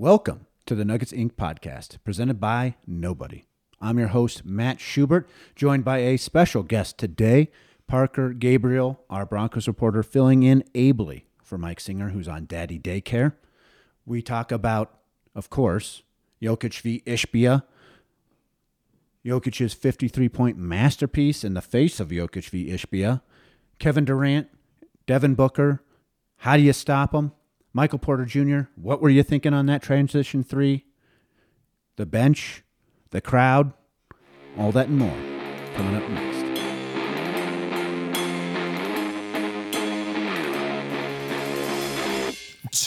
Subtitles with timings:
[0.00, 3.44] Welcome to the Nuggets Ink podcast, presented by Nobody.
[3.82, 7.50] I'm your host, Matt Schubert, joined by a special guest today,
[7.86, 13.34] Parker Gabriel, our Broncos reporter, filling in ably for Mike Singer, who's on daddy daycare.
[14.06, 15.00] We talk about,
[15.34, 16.02] of course,
[16.40, 17.02] Jokic v.
[17.04, 17.64] Ishbia,
[19.22, 22.70] Jokic's 53 point masterpiece in the face of Jokic v.
[22.70, 23.20] Ishbia,
[23.78, 24.48] Kevin Durant,
[25.06, 25.82] Devin Booker.
[26.38, 27.32] How do you stop him?
[27.72, 30.86] Michael Porter Jr., what were you thinking on that transition three?
[31.96, 32.64] The bench,
[33.10, 33.72] the crowd,
[34.58, 35.16] all that and more
[35.74, 36.40] coming up next.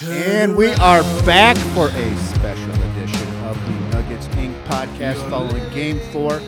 [0.05, 5.99] And we are back for a special edition of the Nuggets Ink podcast following game
[6.11, 6.41] four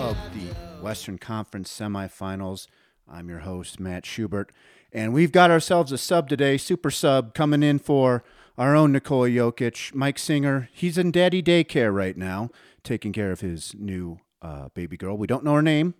[0.00, 2.66] of the Western Conference semifinals.
[3.08, 4.50] I'm your host, Matt Schubert.
[4.96, 8.24] And we've got ourselves a sub today, super sub, coming in for
[8.56, 10.70] our own Nikola Jokic, Mike Singer.
[10.72, 12.48] He's in daddy daycare right now,
[12.82, 15.18] taking care of his new uh, baby girl.
[15.18, 15.96] We don't know her name,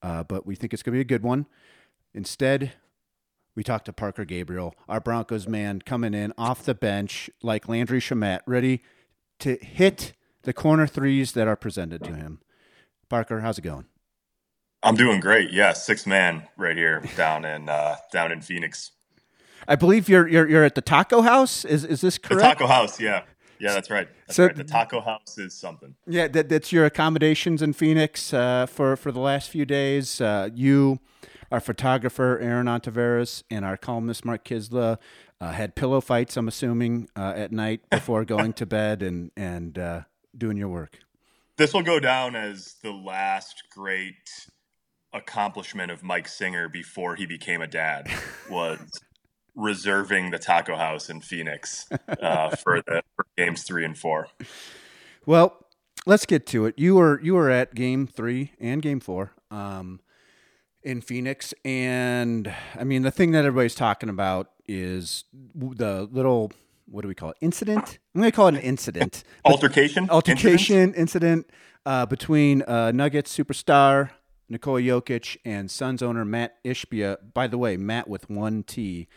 [0.00, 1.44] uh, but we think it's going to be a good one.
[2.14, 2.72] Instead,
[3.54, 8.00] we talked to Parker Gabriel, our Broncos man, coming in off the bench like Landry
[8.00, 8.82] Shamet, ready
[9.40, 12.40] to hit the corner threes that are presented to him.
[13.10, 13.89] Parker, how's it going?
[14.82, 15.50] I'm doing great.
[15.52, 18.92] Yeah, six man right here down in uh, down in Phoenix.
[19.68, 21.64] I believe you're you're you're at the Taco House.
[21.64, 22.58] Is is this correct?
[22.58, 22.98] The Taco House.
[22.98, 23.22] Yeah,
[23.58, 24.08] yeah, that's right.
[24.26, 24.56] That's so right.
[24.56, 25.94] the Taco House is something.
[26.06, 30.20] Yeah, that, that's your accommodations in Phoenix uh, for for the last few days.
[30.20, 30.98] Uh, you,
[31.52, 34.96] our photographer Aaron Ontiveroz, and our columnist Mark Kiszla
[35.40, 36.38] uh, had pillow fights.
[36.38, 40.00] I'm assuming uh, at night before going to bed and and uh,
[40.36, 40.98] doing your work.
[41.58, 44.48] This will go down as the last great
[45.12, 48.08] accomplishment of Mike Singer before he became a dad
[48.48, 48.78] was
[49.54, 51.88] reserving the taco house in Phoenix
[52.22, 54.28] uh, for the for games three and four.
[55.26, 55.66] Well,
[56.06, 56.78] let's get to it.
[56.78, 60.00] You were you were at game three and game four um,
[60.82, 66.52] in Phoenix, and I mean the thing that everybody's talking about is the little
[66.86, 67.36] what do we call it?
[67.40, 67.98] Incident.
[68.14, 69.22] I'm going to call it an incident.
[69.44, 70.10] altercation.
[70.10, 71.50] Altercation incident, incident
[71.86, 74.10] uh, between uh, Nuggets superstar
[74.50, 77.18] Nikola Jokic and Suns owner Matt Ishbia.
[77.32, 79.08] By the way, Matt with one T.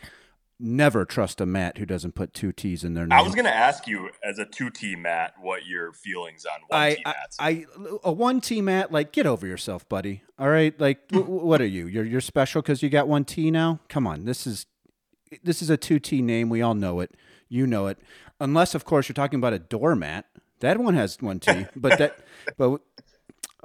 [0.60, 3.18] Never trust a Matt who doesn't put two T's in their name.
[3.18, 6.60] I was going to ask you, as a two T Matt, what your feelings on
[6.68, 7.36] one T Matts.
[7.40, 7.64] I, I,
[8.04, 10.22] a one T Matt, like get over yourself, buddy.
[10.38, 11.88] All right, like w- what are you?
[11.88, 13.80] You're you're special because you got one T now.
[13.88, 14.66] Come on, this is
[15.42, 16.48] this is a two T name.
[16.48, 17.10] We all know it.
[17.48, 17.98] You know it,
[18.38, 20.26] unless of course you're talking about a doormat.
[20.60, 22.18] That one has one T, but that
[22.56, 22.80] but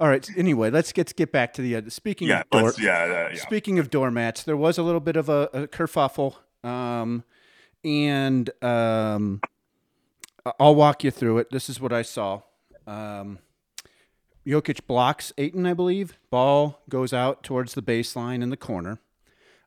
[0.00, 0.26] all right.
[0.34, 3.34] Anyway, let's get get back to the uh, speaking yeah, of door, yeah, uh, yeah,
[3.34, 4.42] speaking of doormats.
[4.44, 7.22] There was a little bit of a, a kerfuffle, um,
[7.84, 9.42] and um,
[10.58, 11.50] I'll walk you through it.
[11.50, 12.40] This is what I saw.
[12.86, 13.40] Um,
[14.46, 16.18] Jokic blocks Ayton, I believe.
[16.30, 19.00] Ball goes out towards the baseline in the corner.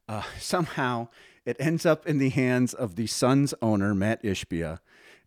[0.09, 1.09] Uh, somehow,
[1.45, 4.79] it ends up in the hands of the Suns owner Matt Ishbia,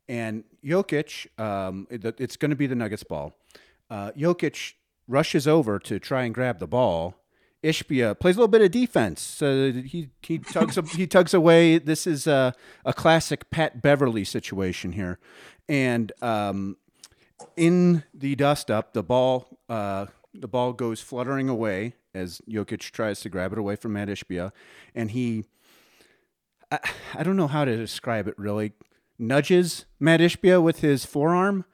[0.09, 1.29] and Jokic.
[1.41, 3.39] Um, it, it's going to be the Nuggets ball.
[3.89, 4.73] Uh, Jokic
[5.09, 7.15] rushes over to try and grab the ball.
[7.63, 9.21] Ishbia plays a little bit of defense.
[9.21, 11.79] So he he tugs he tugs away.
[11.79, 15.19] This is a, a classic Pat Beverley situation here,
[15.69, 16.77] and um,
[17.57, 23.21] in the dust up, the ball uh, the ball goes fluttering away as Jokic tries
[23.21, 24.53] to grab it away from Matt Ishbia,
[24.95, 25.45] and he
[26.71, 26.79] I,
[27.15, 28.73] I don't know how to describe it really
[29.19, 31.65] nudges Matt Ishbia with his forearm.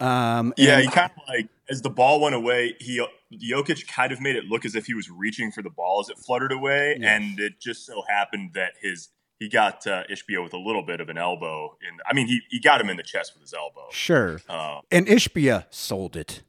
[0.00, 4.20] Um, yeah, he kind of like as the ball went away, he Jokic kind of
[4.20, 6.98] made it look as if he was reaching for the ball as it fluttered away,
[7.00, 7.08] yes.
[7.10, 11.00] and it just so happened that his he got uh, Ishbia with a little bit
[11.00, 11.76] of an elbow.
[11.80, 13.88] In I mean, he he got him in the chest with his elbow.
[13.90, 16.42] Sure, um, and Ishbia sold it.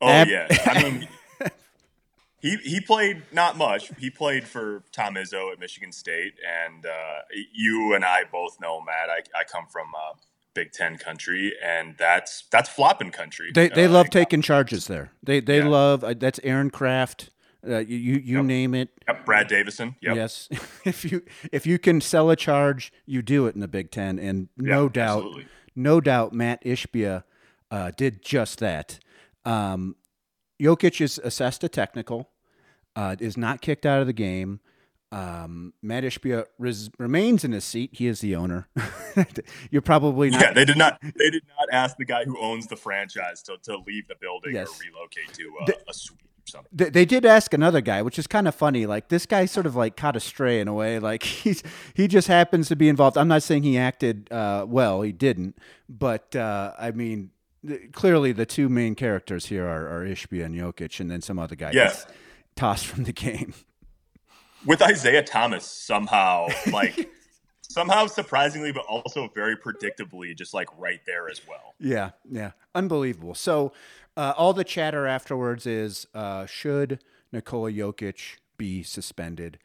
[0.00, 1.08] Oh Ab- yeah, I mean.
[2.40, 3.90] He, he played not much.
[3.98, 7.18] He played for Tom Izzo at Michigan State, and uh,
[7.52, 9.10] you and I both know Matt.
[9.10, 10.14] I, I come from uh,
[10.54, 13.50] Big Ten country, and that's that's flopping country.
[13.54, 15.12] They they uh, love taking charges there.
[15.22, 15.68] They they yeah.
[15.68, 17.30] love uh, that's Aaron Craft.
[17.66, 18.44] Uh, you you, you yep.
[18.44, 18.90] name it.
[19.06, 19.24] Yep.
[19.24, 19.96] Brad Davison.
[20.00, 20.16] Yep.
[20.16, 20.48] Yes,
[20.84, 24.18] if you if you can sell a charge, you do it in the Big Ten,
[24.18, 25.46] and no doubt, absolutely.
[25.76, 27.24] no doubt, Matt Ishbia
[27.70, 28.98] uh, did just that.
[29.44, 29.96] Um,
[30.60, 32.30] Jokic is assessed a technical,
[32.96, 34.60] uh, is not kicked out of the game.
[35.10, 37.90] Um, Matt Ishbia res- remains in his seat.
[37.94, 38.68] He is the owner.
[39.70, 40.40] You're probably not.
[40.40, 40.98] Yeah, they did not.
[41.00, 44.54] They did not ask the guy who owns the franchise to, to leave the building
[44.54, 44.68] yes.
[44.68, 46.18] or relocate to uh, the, a suite.
[46.44, 46.68] something.
[46.72, 48.84] They, they did ask another guy, which is kind of funny.
[48.84, 50.98] Like this guy sort of like caught a stray in a way.
[50.98, 51.62] Like he's
[51.94, 53.16] he just happens to be involved.
[53.16, 55.00] I'm not saying he acted uh, well.
[55.00, 55.56] He didn't,
[55.88, 57.30] but uh, I mean,
[57.66, 61.38] th- clearly the two main characters here are, are Ishbia and Jokic, and then some
[61.38, 62.06] other guy gets
[62.56, 63.54] tossed from the game.
[64.66, 67.10] With Isaiah Thomas somehow like
[67.68, 71.74] somehow surprisingly, but also very predictably, just like right there as well.
[71.78, 73.34] Yeah, yeah, unbelievable.
[73.34, 73.72] So,
[74.16, 77.02] uh, all the chatter afterwards is uh, should
[77.32, 79.58] Nikola Jokic be suspended?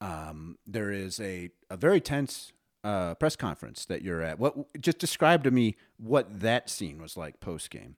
[0.00, 4.38] Um, there is a a very tense uh, press conference that you're at.
[4.38, 7.96] What just describe to me what that scene was like post game.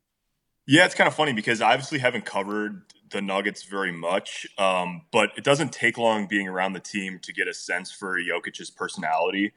[0.66, 2.82] Yeah, it's kind of funny because I obviously haven't covered
[3.12, 7.32] the Nuggets very much, um, but it doesn't take long being around the team to
[7.32, 9.52] get a sense for Jokic's personality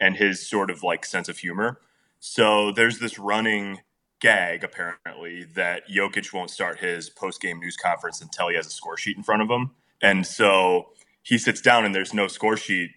[0.00, 1.80] and his sort of like sense of humor.
[2.18, 3.80] So there's this running
[4.20, 8.70] gag apparently that Jokic won't start his post game news conference until he has a
[8.70, 9.72] score sheet in front of him,
[10.02, 10.90] and so
[11.22, 12.90] he sits down and there's no score sheet,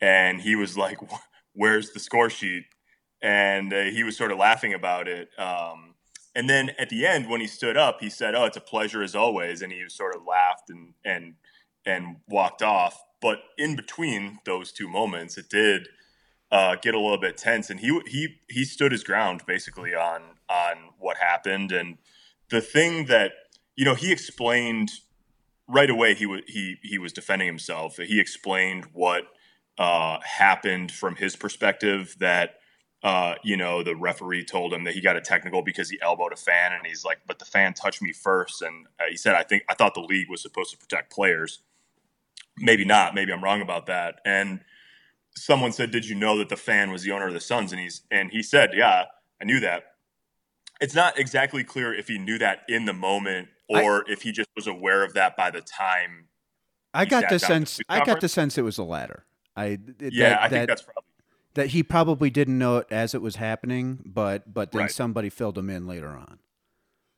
[0.00, 0.98] and he was like,
[1.54, 2.64] "Where's the score sheet?"
[3.22, 5.30] And uh, he was sort of laughing about it.
[5.38, 5.94] Um,
[6.36, 9.02] and then at the end, when he stood up, he said, "Oh, it's a pleasure
[9.02, 11.34] as always," and he sort of laughed and and
[11.84, 13.02] and walked off.
[13.20, 15.88] But in between those two moments, it did
[16.52, 20.22] uh, get a little bit tense, and he he he stood his ground basically on
[20.48, 21.72] on what happened.
[21.72, 21.98] And
[22.50, 23.32] the thing that
[23.76, 24.90] you know, he explained
[25.68, 26.14] right away.
[26.14, 27.96] He was he he was defending himself.
[27.96, 29.24] He explained what
[29.78, 32.16] uh, happened from his perspective.
[32.18, 32.56] That
[33.06, 36.32] uh, you know, the referee told him that he got a technical because he elbowed
[36.32, 38.62] a fan, and he's like, "But the fan touched me first.
[38.62, 41.60] And uh, he said, "I think I thought the league was supposed to protect players.
[42.58, 43.14] Maybe not.
[43.14, 44.58] Maybe I'm wrong about that." And
[45.36, 47.80] someone said, "Did you know that the fan was the owner of the Suns?" And
[47.80, 49.04] he's and he said, "Yeah,
[49.40, 49.84] I knew that."
[50.80, 54.48] It's not exactly clear if he knew that in the moment or if he just
[54.56, 56.26] was aware of that by the time.
[56.92, 57.76] I got the sense.
[57.76, 59.26] the I got the sense it was the latter.
[59.56, 61.05] I Yeah, that, I think that, that's probably
[61.56, 64.90] that he probably didn't know it as it was happening, but but then Right.
[64.90, 66.38] somebody filled him in later on.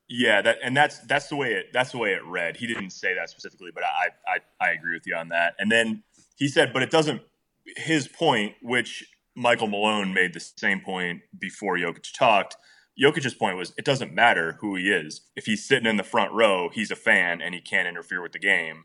[0.09, 2.57] Yeah, that and that's that's the way it that's the way it read.
[2.57, 5.55] He didn't say that specifically, but I I I agree with you on that.
[5.59, 6.03] And then
[6.37, 7.21] he said, but it doesn't.
[7.77, 9.05] His point, which
[9.37, 12.57] Michael Malone made the same point before Jokic talked.
[13.01, 15.21] Jokic's point was, it doesn't matter who he is.
[15.37, 18.33] If he's sitting in the front row, he's a fan and he can't interfere with
[18.33, 18.85] the game.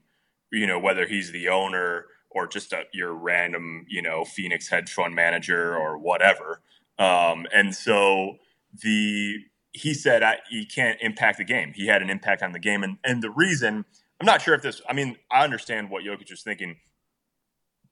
[0.52, 4.92] You know, whether he's the owner or just a, your random, you know, Phoenix hedge
[4.92, 6.62] fund manager or whatever.
[7.00, 8.38] Um, and so
[8.82, 9.38] the
[9.72, 11.74] he said I, he can't impact the game.
[11.74, 13.86] He had an impact on the game, and and the reason
[14.24, 14.82] I'm not sure if this.
[14.88, 16.78] I mean, I understand what Jokic was thinking.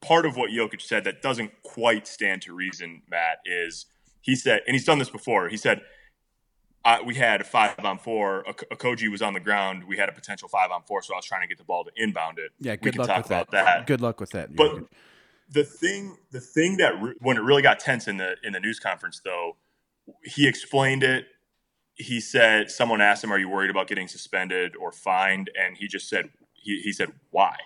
[0.02, 3.86] Part of what Jokic said that doesn't quite stand to reason, Matt, is
[4.22, 5.50] he said, and he's done this before.
[5.50, 5.82] He said,
[6.84, 8.42] I, "We had a five on four.
[8.48, 9.84] A, Koji was on the ground.
[9.84, 11.84] We had a potential five on four, so I was trying to get the ball
[11.84, 12.52] to inbound it.
[12.60, 13.66] Yeah, we good can luck talk with about that.
[13.66, 13.88] that.
[13.88, 14.56] Good luck with that.
[14.56, 14.86] But
[15.50, 18.60] the thing, the thing that re- when it really got tense in the in the
[18.60, 19.58] news conference, though,
[20.24, 21.26] he explained it.
[21.94, 25.88] He said someone asked him, "Are you worried about getting suspended or fined?" And he
[25.88, 27.58] just said, "He, he said why?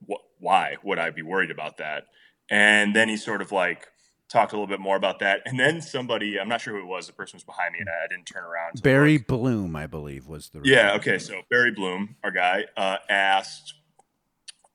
[0.00, 0.20] What?
[0.38, 2.04] Why would I be worried about that?"
[2.48, 3.88] And then he sort of like
[4.28, 5.42] talked a little bit more about that.
[5.46, 7.88] And then somebody, I'm not sure who it was, the person was behind me, and
[7.88, 8.82] I, I didn't turn around.
[8.82, 9.18] Barry.
[9.18, 10.94] Bloom, I believe, was the Yeah.
[10.94, 11.18] Okay.
[11.18, 13.74] So Barry Bloom, our guy, uh, asked,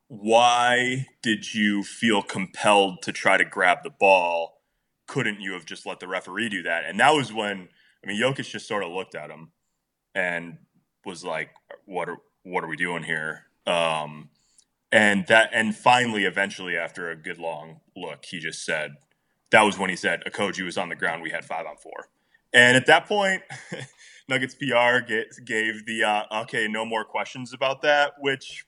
[0.07, 4.61] "Why did you feel compelled to try to grab the ball?
[5.07, 7.69] Couldn't you have just let the referee do that?" And that was when
[8.03, 9.51] I mean, Jokic just sort of looked at him
[10.13, 10.57] and
[11.05, 11.51] was like,
[11.85, 14.29] "What are what are we doing here?" Um,
[14.91, 18.91] and that and finally, eventually, after a good long look, he just said,
[19.53, 21.21] "That was when he said Okogie was on the ground.
[21.21, 22.09] We had five on four.
[22.53, 23.43] And at that point,
[24.27, 28.65] Nuggets PR ga- gave the uh, okay, no more questions about that, which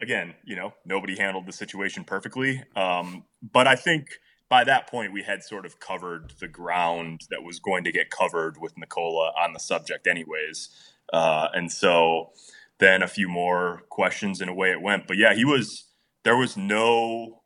[0.00, 2.62] again, you know, nobody handled the situation perfectly.
[2.74, 4.06] Um, but I think
[4.48, 8.10] by that point, we had sort of covered the ground that was going to get
[8.10, 10.70] covered with Nikola on the subject, anyways.
[11.12, 12.30] Uh, and so
[12.78, 15.06] then a few more questions and away it went.
[15.06, 15.86] But yeah, he was,
[16.24, 17.37] there was no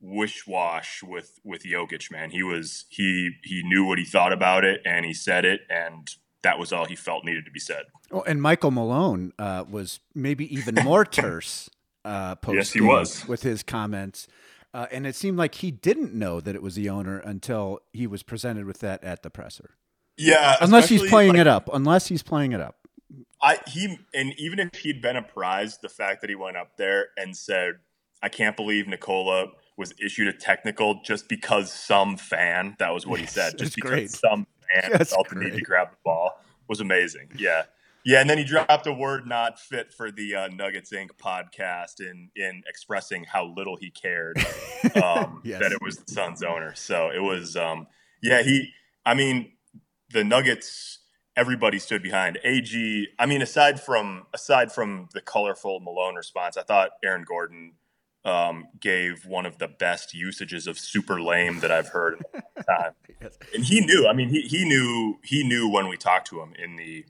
[0.00, 2.30] wish wash with with Jokic, man.
[2.30, 6.08] He was he he knew what he thought about it and he said it and
[6.42, 7.84] that was all he felt needed to be said.
[8.12, 11.68] Oh, and Michael Malone uh, was maybe even more terse
[12.04, 13.26] uh, post Yes, he was.
[13.26, 14.28] with his comments.
[14.72, 18.06] Uh, and it seemed like he didn't know that it was the owner until he
[18.06, 19.70] was presented with that at the presser.
[20.16, 21.70] Yeah, Unless he's playing like, it up.
[21.72, 22.76] Unless he's playing it up.
[23.40, 27.08] I he and even if he'd been apprised, the fact that he went up there
[27.16, 27.74] and said,
[28.22, 29.46] "I can't believe Nikola
[29.78, 33.56] was issued a technical just because some fan." That was what he said.
[33.56, 34.10] Just because great.
[34.10, 37.30] some fan That's felt the need to grab the ball was amazing.
[37.36, 37.62] Yeah,
[38.04, 42.00] Yeah, and then he dropped a word not fit for the uh, Nuggets Ink podcast
[42.00, 44.38] in in expressing how little he cared
[45.02, 45.60] um, yes.
[45.60, 46.74] that it was the Suns owner.
[46.74, 47.86] So it was, um,
[48.22, 48.70] yeah, he.
[49.04, 49.52] I mean,
[50.10, 51.00] the Nuggets.
[51.36, 53.06] Everybody stood behind AG.
[53.16, 57.74] I mean, aside from aside from the colorful Malone response, I thought Aaron Gordon
[58.28, 62.34] um, gave one of the best usages of super lame that I've heard in a
[62.34, 62.92] long time.
[63.20, 63.38] yes.
[63.54, 64.06] And he knew.
[64.06, 67.06] I mean, he he knew he knew when we talked to him in the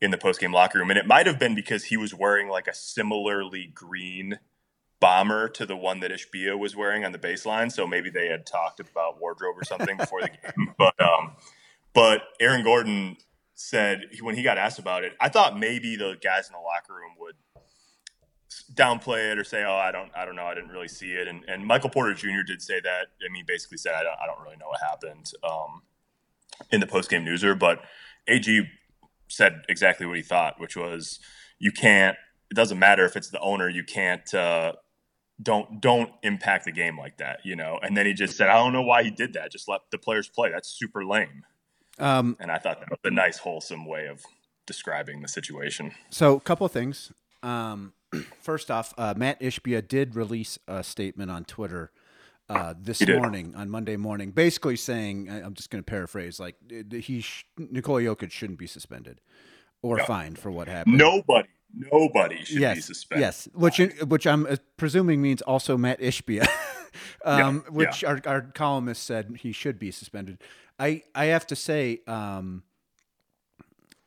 [0.00, 2.48] in the post game locker room, and it might have been because he was wearing
[2.48, 4.40] like a similarly green
[4.98, 7.70] bomber to the one that Ishbia was wearing on the baseline.
[7.70, 10.74] So maybe they had talked about wardrobe or something before the game.
[10.78, 11.36] But um,
[11.94, 13.16] but Aaron Gordon
[13.54, 16.92] said when he got asked about it, I thought maybe the guys in the locker
[16.92, 17.36] room would
[18.74, 21.28] downplay it or say, "Oh, I don't, I don't know, I didn't really see it."
[21.28, 22.42] And, and Michael Porter Jr.
[22.46, 23.08] did say that.
[23.24, 25.82] I mean, basically said, "I don't, I don't really know what happened." Um,
[26.70, 27.80] in the post game newser, but
[28.28, 28.68] AG
[29.28, 31.18] said exactly what he thought, which was
[31.58, 32.16] you can't.
[32.50, 33.68] It doesn't matter if it's the owner.
[33.68, 34.32] You can't.
[34.32, 34.74] Uh,
[35.42, 37.78] don't don't impact the game like that, you know.
[37.82, 39.52] And then he just said, "I don't know why he did that.
[39.52, 40.50] Just let the players play.
[40.50, 41.44] That's super lame."
[41.98, 44.22] Um, and I thought that was a nice, wholesome way of
[44.66, 45.92] describing the situation.
[46.10, 47.12] So, a couple of things.
[47.42, 47.94] Um,
[48.40, 51.90] first off, uh, Matt Ishbia did release a statement on Twitter
[52.48, 56.56] uh, this morning on Monday morning, basically saying, I'm just going to paraphrase, like
[56.92, 59.20] he sh- Nikola Jokic shouldn't be suspended
[59.82, 60.98] or fined for what happened.
[60.98, 63.20] Nobody, nobody should yes, be suspended.
[63.22, 66.46] Yes, which which I'm uh, presuming means also Matt Ishbia,
[67.24, 68.10] um, yeah, which yeah.
[68.10, 70.38] Our, our columnist said he should be suspended.
[70.78, 72.00] I I have to say.
[72.06, 72.62] Um,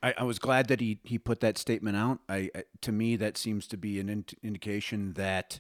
[0.01, 2.19] I, I, was glad that he, he put that statement out.
[2.29, 2.49] I,
[2.81, 5.59] to me that seems to be an in- indication that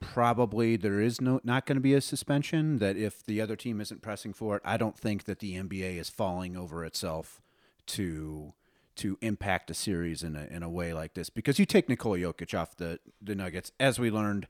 [0.00, 2.78] probably there is no not going to be a suspension.
[2.78, 5.98] That if the other team isn't pressing for it, I don't think that the NBA
[5.98, 7.40] is falling over itself
[7.86, 8.54] to
[8.96, 12.18] to impact a series in a in a way like this because you take Nikola
[12.18, 14.48] Jokic off the the Nuggets as we learned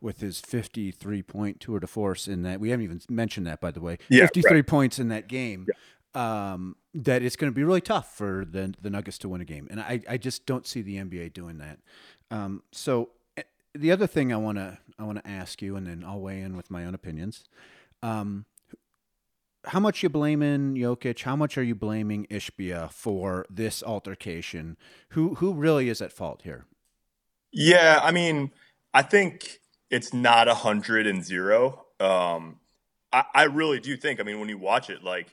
[0.00, 3.72] with his 53 point tour de force in that we haven't even mentioned that by
[3.72, 4.66] the way yeah, 53 right.
[4.66, 5.74] points in that game yeah.
[6.14, 9.44] Um, that it's going to be really tough for the the Nuggets to win a
[9.44, 11.78] game and I, I just don't see the NBA doing that
[12.30, 13.10] um, so
[13.74, 16.40] the other thing I want to I want to ask you, and then I'll weigh
[16.40, 17.44] in with my own opinions.
[18.02, 18.46] Um,
[19.64, 21.22] how much you blaming Jokic?
[21.22, 24.76] How much are you blaming Ishbia for this altercation?
[25.10, 26.66] Who who really is at fault here?
[27.52, 28.50] Yeah, I mean,
[28.92, 29.60] I think
[29.90, 31.86] it's not a hundred and zero.
[32.00, 32.60] Um,
[33.12, 34.20] I, I really do think.
[34.20, 35.28] I mean, when you watch it, like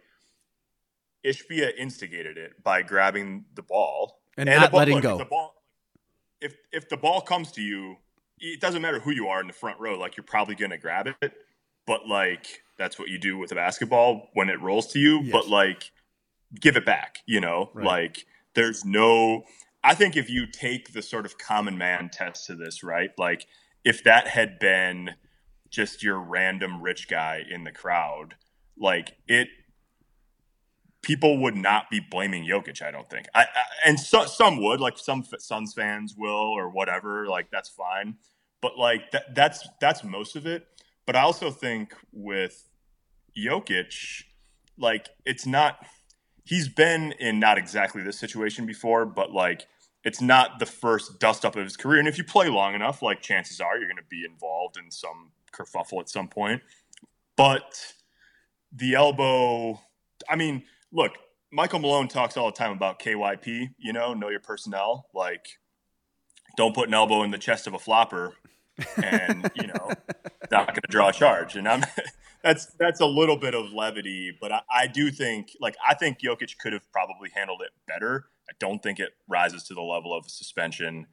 [1.25, 5.13] Ishbia instigated it by grabbing the ball and, and not ball, letting look, go.
[5.13, 5.55] If the ball,
[6.41, 7.97] if if the ball comes to you
[8.39, 9.97] it doesn't matter who you are in the front row.
[9.97, 11.33] Like you're probably going to grab it,
[11.85, 15.21] but like that's what you do with a basketball when it rolls to you.
[15.23, 15.31] Yes.
[15.31, 15.91] But like,
[16.59, 17.19] give it back.
[17.25, 17.85] You know, right.
[17.85, 19.43] like there's no.
[19.83, 23.11] I think if you take the sort of common man test to this, right?
[23.17, 23.45] Like
[23.83, 25.11] if that had been
[25.69, 28.35] just your random rich guy in the crowd,
[28.77, 29.47] like it
[31.05, 32.81] people would not be blaming Jokic.
[32.81, 33.27] I don't think.
[33.33, 33.45] I, I
[33.85, 37.27] and so, some would, like some Suns fans will, or whatever.
[37.27, 38.15] Like that's fine,
[38.59, 40.67] but like that, that's that's most of it.
[41.05, 42.67] But I also think with
[43.37, 44.23] Jokic,
[44.77, 45.77] like it's not.
[46.43, 49.65] He's been in not exactly this situation before, but like
[50.03, 51.99] it's not the first dust up of his career.
[51.99, 54.91] And if you play long enough, like chances are you're going to be involved in
[54.91, 56.61] some kerfuffle at some point.
[57.35, 57.93] But
[58.71, 59.81] the elbow,
[60.29, 61.13] I mean, look,
[61.51, 65.07] Michael Malone talks all the time about KYP, you know, know your personnel.
[65.13, 65.47] Like,
[66.57, 68.35] don't put an elbow in the chest of a flopper
[69.01, 69.91] and, you know,
[70.51, 71.55] not going to draw a charge.
[71.55, 71.83] And I'm,
[72.43, 76.19] that's, that's a little bit of levity, but I, I do think, like, I think
[76.19, 78.25] Jokic could have probably handled it better.
[78.49, 81.07] I don't think it rises to the level of suspension.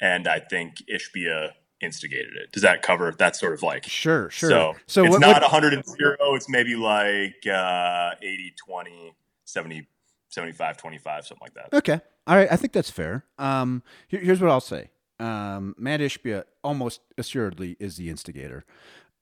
[0.00, 2.52] And I think Ishbia instigated it.
[2.52, 4.50] Does that cover that sort of like sure, sure.
[4.50, 9.14] So, so it's what, not what, 100 and 0, it's maybe like uh 80 20
[9.44, 9.86] 70
[10.28, 11.76] 75 25 something like that.
[11.76, 12.00] Okay.
[12.26, 13.24] All right, I think that's fair.
[13.38, 14.90] Um here, here's what I'll say.
[15.20, 18.64] Um Matt Ishbia almost assuredly is the instigator.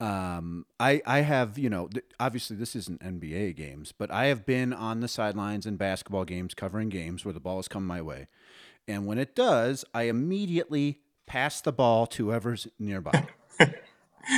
[0.01, 4.47] Um I I have, you know, th- obviously this isn't NBA games, but I have
[4.47, 8.01] been on the sidelines in basketball games covering games where the ball has come my
[8.01, 8.29] way.
[8.89, 13.26] And when it does, I immediately pass the ball to whoever's nearby.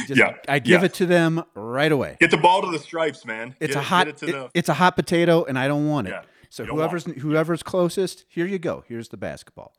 [0.07, 0.87] Just, yeah, I give yeah.
[0.87, 2.18] it to them right away.
[2.21, 3.54] Get the ball to the stripes, man.
[3.59, 4.09] It's get a hot.
[4.09, 4.50] It, the...
[4.52, 6.11] it's a hot potato, and I don't want it.
[6.11, 8.85] Yeah, so whoever's whoever's closest, here you go.
[8.87, 9.75] Here's the basketball.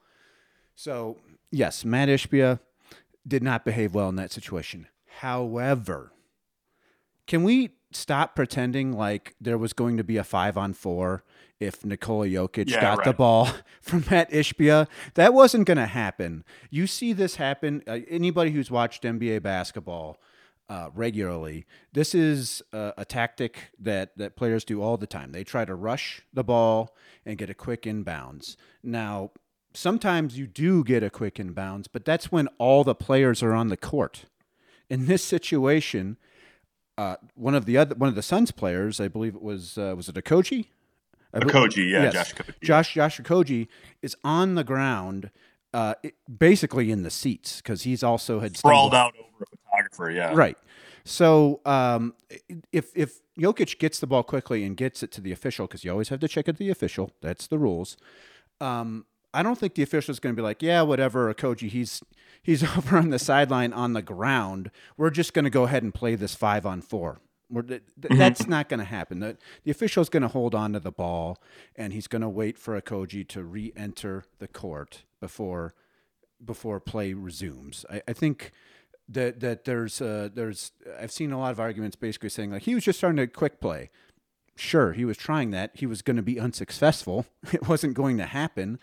[0.73, 1.17] So
[1.51, 2.59] yes, Matt Ishbia
[3.27, 4.87] did not behave well in that situation.
[5.19, 6.11] However,
[7.27, 11.23] can we stop pretending like there was going to be a five on four
[11.59, 13.49] if Nikola Jokic Yeah, got the ball
[13.81, 14.87] from Matt Ishbia.
[15.15, 16.43] That wasn't going to happen.
[16.69, 17.83] You see this happen.
[17.87, 20.19] Uh, anybody who's watched NBA basketball
[20.69, 25.31] uh, regularly, this is uh, a tactic that that players do all the time.
[25.31, 28.55] They try to rush the ball and get a quick inbounds.
[28.81, 29.31] Now,
[29.73, 33.67] sometimes you do get a quick inbounds, but that's when all the players are on
[33.67, 34.25] the court.
[34.89, 36.17] In this situation,
[36.97, 39.93] uh, one of the other one of the Suns players, I believe it was uh,
[39.97, 40.67] was it Okogie?
[41.33, 42.13] Koji, yeah, yes.
[42.13, 42.61] Josh Koji.
[42.61, 43.67] Josh Josh Okogie
[44.01, 45.29] is on the ground,
[45.73, 50.11] uh, it- basically in the seats because he's also had sprawled out over a photographer.
[50.11, 50.57] Yeah, Right.
[51.05, 52.13] So um,
[52.71, 55.91] if if Jokic gets the ball quickly and gets it to the official, because you
[55.91, 57.97] always have to check it to the official, that's the rules.
[58.61, 62.01] Um, I don't think the official is going to be like, yeah, whatever, Koji, he's
[62.43, 64.71] he's over on the sideline on the ground.
[64.97, 67.19] We're just going to go ahead and play this five on four.
[67.51, 67.83] Th- th-
[68.17, 69.19] That's not going to happen.
[69.21, 71.37] The, the official is going to hold on to the ball,
[71.75, 75.73] and he's going to wait for a Koji to re-enter the court before
[76.45, 77.85] before play resumes.
[77.89, 78.51] I, I think
[79.07, 82.75] that that there's uh, there's I've seen a lot of arguments basically saying like he
[82.75, 83.89] was just starting to quick play.
[84.55, 85.71] Sure, he was trying that.
[85.73, 87.25] He was going to be unsuccessful.
[87.53, 88.77] It wasn't going to happen.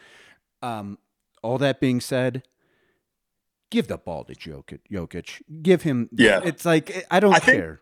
[0.63, 0.99] Um,
[1.43, 2.43] all that being said,
[3.71, 4.81] give the ball to Jokic.
[4.91, 5.43] Jokic.
[5.63, 6.09] Give him.
[6.13, 6.41] Yeah.
[6.45, 7.81] It's like I don't I think- care.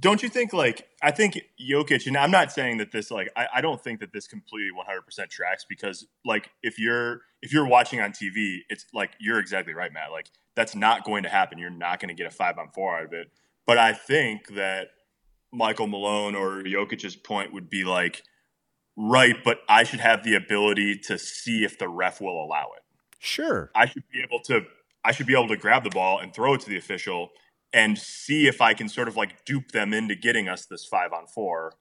[0.00, 3.46] Don't you think like I think Jokic and I'm not saying that this like I,
[3.56, 8.00] I don't think that this completely 100% tracks because like if you're if you're watching
[8.00, 10.10] on TV it's like you're exactly right Matt.
[10.10, 11.58] Like that's not going to happen.
[11.58, 13.30] You're not going to get a 5 on 4 out of it.
[13.66, 14.88] But I think that
[15.52, 18.22] Michael Malone or Jokic's point would be like
[18.96, 22.82] right but I should have the ability to see if the ref will allow it.
[23.18, 23.70] Sure.
[23.74, 24.62] I should be able to
[25.04, 27.30] I should be able to grab the ball and throw it to the official
[27.72, 31.12] and see if I can sort of like dupe them into getting us this five
[31.12, 31.74] on four.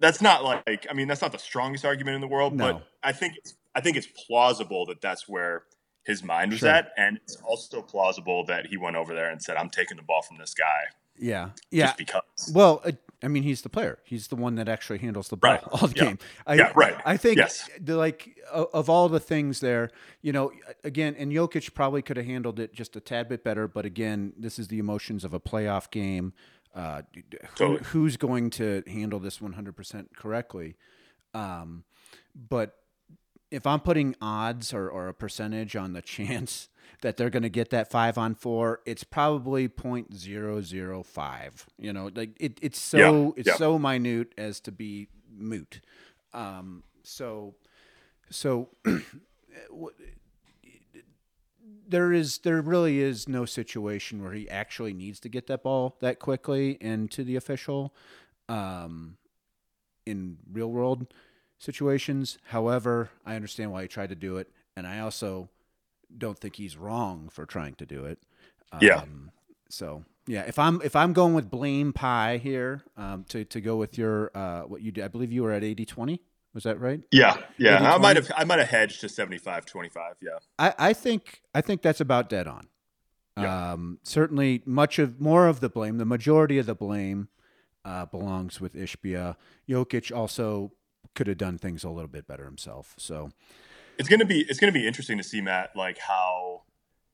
[0.00, 2.72] That's not like I mean that's not the strongest argument in the world, No.
[2.74, 5.64] but I think it's I think it's plausible that that's where
[6.04, 6.70] his mind was Sure.
[6.70, 10.02] at, and it's also plausible that he went over there and said, "I'm taking the
[10.02, 10.84] ball from this guy
[11.16, 11.50] Yeah.
[11.70, 11.86] Yeah.
[11.86, 13.98] just because." Well, uh, I mean, he's the player.
[14.04, 15.64] He's the one that actually handles the ball Right.
[15.72, 16.04] all the Yeah.
[16.04, 16.18] game.
[16.46, 16.94] I, Yeah, right.
[17.04, 17.68] I think Yes.
[17.80, 19.90] the like of, of all the things there,
[20.22, 20.52] you know,
[20.84, 23.66] again, and Jokic probably could have handled it just a tad bit better.
[23.66, 26.32] But again, this is the emotions of a playoff game.
[26.74, 27.22] Uh, who,
[27.56, 27.80] Totally.
[27.90, 30.76] Who's going to handle this 100% correctly?
[31.34, 31.82] Um,
[32.36, 32.76] but
[33.50, 36.68] if I'm putting odds or, or a percentage on the chance
[37.02, 41.50] that they're going to get that five on four, it's probably 0.005.
[41.78, 43.56] You know, like it, it's so Yeah, it's yeah.
[43.56, 45.80] so minute as to be moot.
[46.32, 47.54] Um, so
[48.30, 48.68] so
[51.88, 55.96] there is there really is no situation where he actually needs to get that ball
[56.00, 57.94] that quickly into the official
[58.48, 59.16] um,
[60.04, 61.06] in real world
[61.58, 62.38] situations.
[62.48, 65.48] However, I understand why he tried to do it, and I also
[66.16, 68.18] don't think he's wrong for trying to do it.
[68.72, 69.04] Um, Yeah.
[69.70, 73.76] So yeah, if I'm if I'm going with blame pie here um, to to go
[73.76, 76.20] with your uh, what you did, I believe you were at 80-20.
[76.54, 77.00] Was that right?
[77.12, 77.76] Yeah, yeah.
[77.76, 79.90] 80, I might have I might have hedged to 75-25,
[80.20, 82.68] Yeah, I, I think I think that's about dead on.
[83.36, 83.72] Yeah.
[83.72, 87.28] Um, certainly, much of more of the blame, the majority of the blame,
[87.84, 89.36] uh, belongs with Ishbia.
[89.68, 90.72] Jokic also
[91.18, 92.94] could have done things a little bit better himself.
[92.96, 93.30] So
[93.98, 96.62] it's gonna be it's gonna be interesting to see Matt like how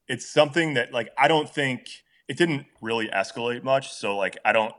[0.07, 1.88] it's something that like I don't think
[2.29, 3.90] it didn't really escalate much.
[3.95, 4.75] So like I don't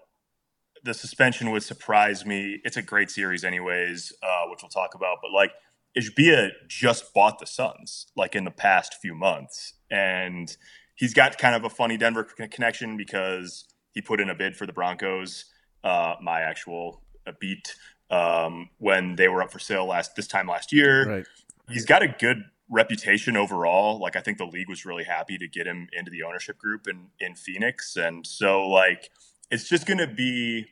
[0.83, 2.61] the suspension would surprise me.
[2.63, 5.17] It's a great series anyways, uh, which we'll talk about.
[5.23, 5.51] But like
[5.97, 10.55] Ishbia just bought the Suns like in the past few months, and
[10.93, 14.67] he's got kind of a funny Denver connection because he put in a bid for
[14.67, 15.45] the Broncos,
[15.83, 17.73] uh, my actual uh, beat
[18.09, 21.25] um, when they were up for sale last this time last year right,
[21.69, 23.99] he's got a good reputation overall.
[23.99, 26.87] Like I think the league was really happy to get him into the ownership group
[26.87, 29.09] in in Phoenix, and so like
[29.51, 30.67] it's just going to be.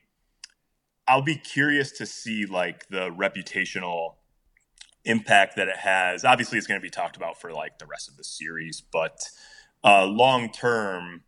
[1.06, 4.16] I'll be curious to see like the reputational
[5.04, 6.24] impact that it has.
[6.24, 9.20] Obviously, it's going to be talked about for like the rest of the series, but
[9.84, 11.24] uh, long term,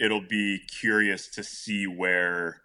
[0.00, 2.62] it'll be curious to see where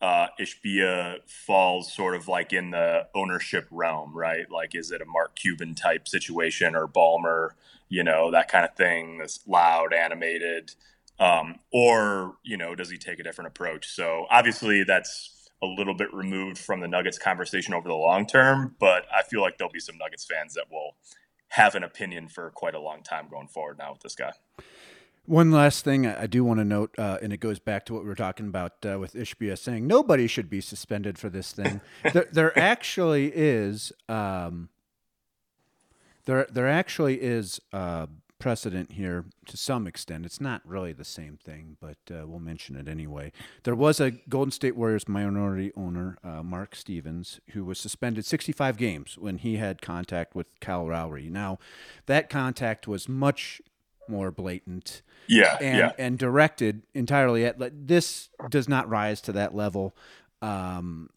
[0.00, 4.50] uh, Ishbia falls sort of like in the ownership realm, right?
[4.50, 7.50] Like, is it a Mark Cuban type situation or Ballmer,
[7.88, 10.74] you know, that kind of thing that's loud, animated?
[11.18, 13.88] Um, or, you know, does he take a different approach?
[13.88, 18.74] So obviously that's a little bit removed from the Nuggets conversation over the long term,
[18.80, 20.96] but I feel like there'll be some Nuggets fans that will
[21.48, 24.32] have an opinion for quite a long time going forward now with this guy.
[25.26, 28.02] One last thing I do want to note, uh, and it goes back to what
[28.02, 31.80] we were talking about uh, with Ishbia saying nobody should be suspended for this thing.
[32.12, 34.70] there, there, actually is, um,
[36.24, 38.06] there, there actually is uh,
[38.40, 40.26] precedent here to some extent.
[40.26, 43.30] It's not really the same thing, but uh, we'll mention it anyway.
[43.62, 48.76] There was a Golden State Warriors minority owner, uh, Mark Stevens, who was suspended 65
[48.76, 51.28] games when he had contact with Kyle Lowry.
[51.30, 51.58] Now,
[52.06, 53.60] that contact was much
[54.10, 55.02] more blatant.
[55.26, 55.92] Yeah, and, yeah.
[55.98, 59.94] and directed entirely at this does not rise to that level.
[60.42, 61.10] Um,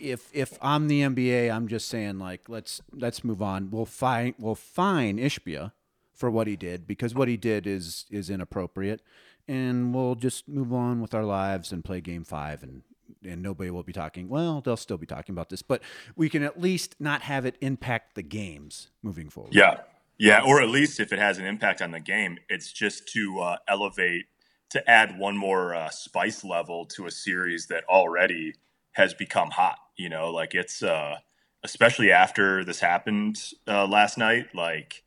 [0.00, 3.70] if if I'm the NBA, I'm just saying like let's let's move on.
[3.70, 5.72] We'll fine we'll fine Ishbia
[6.14, 9.02] for what he did because what he did is is inappropriate,
[9.46, 12.82] and we'll just move on with our lives and play Game Five and.
[13.24, 14.28] And nobody will be talking.
[14.28, 15.80] Well, they'll still be talking about this, but
[16.16, 19.54] we can at least not have it impact the games moving forward.
[19.54, 19.78] Yeah,
[20.18, 23.40] yeah, or at least if it has an impact on the game, it's just to
[23.40, 24.26] uh, elevate,
[24.70, 28.54] to add one more uh, spice level to a series that already
[28.92, 29.78] has become hot.
[29.96, 31.16] You know, like it's, uh,
[31.62, 35.02] especially after this happened uh, last night, like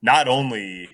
[0.00, 0.90] not only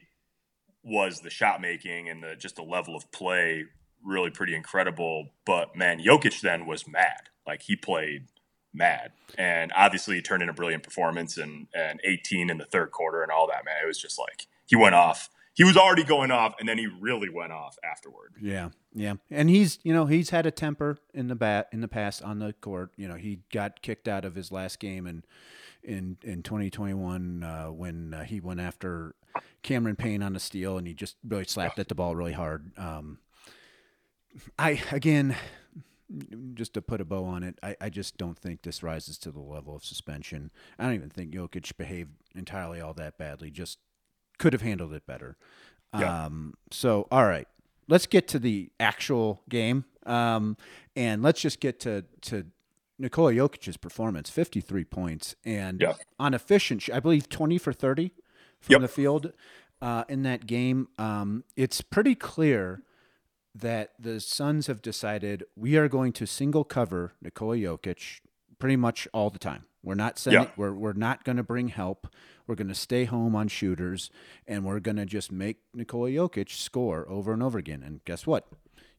[0.83, 3.65] was the shot making and the just the level of play
[4.03, 7.29] really pretty incredible, but man, Jokic then was mad.
[7.47, 8.27] Like he played
[8.73, 9.13] mad.
[9.37, 13.23] And obviously, he turned in a brilliant performance and, and 18 in the third quarter
[13.23, 13.77] and all that, man.
[13.83, 15.31] It was just like he went off.
[15.55, 18.35] He was already going off, and then he really went off afterward.
[18.41, 21.89] Yeah, yeah, and he's you know he's had a temper in the bat in the
[21.89, 22.93] past on the court.
[22.97, 25.27] You know he got kicked out of his last game and
[25.83, 29.15] in in 2021 uh, when uh, he went after
[29.63, 32.71] Cameron Payne on the steal and he just really slapped at the ball really hard.
[32.77, 33.19] Um,
[34.59, 35.37] I again,
[36.55, 39.31] just to put a bow on it, I, I just don't think this rises to
[39.31, 40.51] the level of suspension.
[40.79, 43.51] I don't even think Jokic behaved entirely all that badly.
[43.51, 43.79] Just
[44.39, 45.37] could have handled it better.
[45.99, 46.27] Yeah.
[46.27, 47.49] Um, so, all right,
[47.89, 50.57] let's get to the actual game, um,
[50.95, 52.47] and let's just get to to
[52.99, 55.95] Nikola Jokic's performance: fifty-three points, and yeah.
[56.19, 58.13] on efficient, I believe twenty for thirty
[58.61, 58.81] from yep.
[58.83, 59.33] the field
[59.81, 60.89] uh, in that game.
[60.99, 62.83] Um, it's pretty clear
[63.61, 68.21] that the Suns have decided we are going to single cover Nikola Jokic
[68.59, 69.65] pretty much all the time.
[69.83, 70.51] We're not sending, yeah.
[70.57, 72.09] we're, we're not going to bring help.
[72.47, 74.11] We're going to stay home on shooters
[74.47, 77.83] and we're going to just make Nikola Jokic score over and over again.
[77.85, 78.49] And guess what?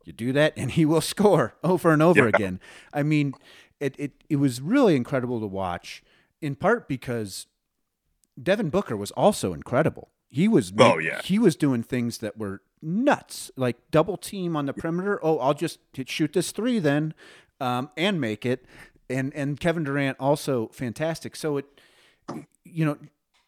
[0.06, 2.30] You do that and he will score over and over yeah.
[2.30, 2.60] again.
[2.93, 3.34] I mean,
[3.80, 6.02] it, it, it was really incredible to watch
[6.41, 7.48] in part because
[8.41, 10.10] Devin Booker was also incredible.
[10.30, 14.65] He was oh yeah he was doing things that were nuts, like double team on
[14.65, 15.20] the perimeter.
[15.24, 17.13] Oh, I'll just shoot this three then,
[17.60, 18.65] um, and make it.
[19.10, 21.36] And and Kevin Durant also fantastic.
[21.36, 21.65] So it,
[22.63, 22.98] you know,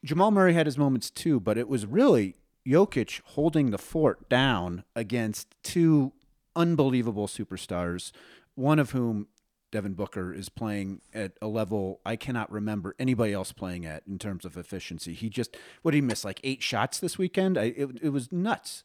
[0.03, 4.83] Jamal Murray had his moments too, but it was really Jokic holding the fort down
[4.95, 6.13] against two
[6.55, 8.11] unbelievable superstars,
[8.55, 9.27] one of whom
[9.71, 14.19] Devin Booker is playing at a level I cannot remember anybody else playing at in
[14.19, 15.13] terms of efficiency.
[15.13, 17.57] He just what did he miss like eight shots this weekend?
[17.57, 18.83] I, it it was nuts.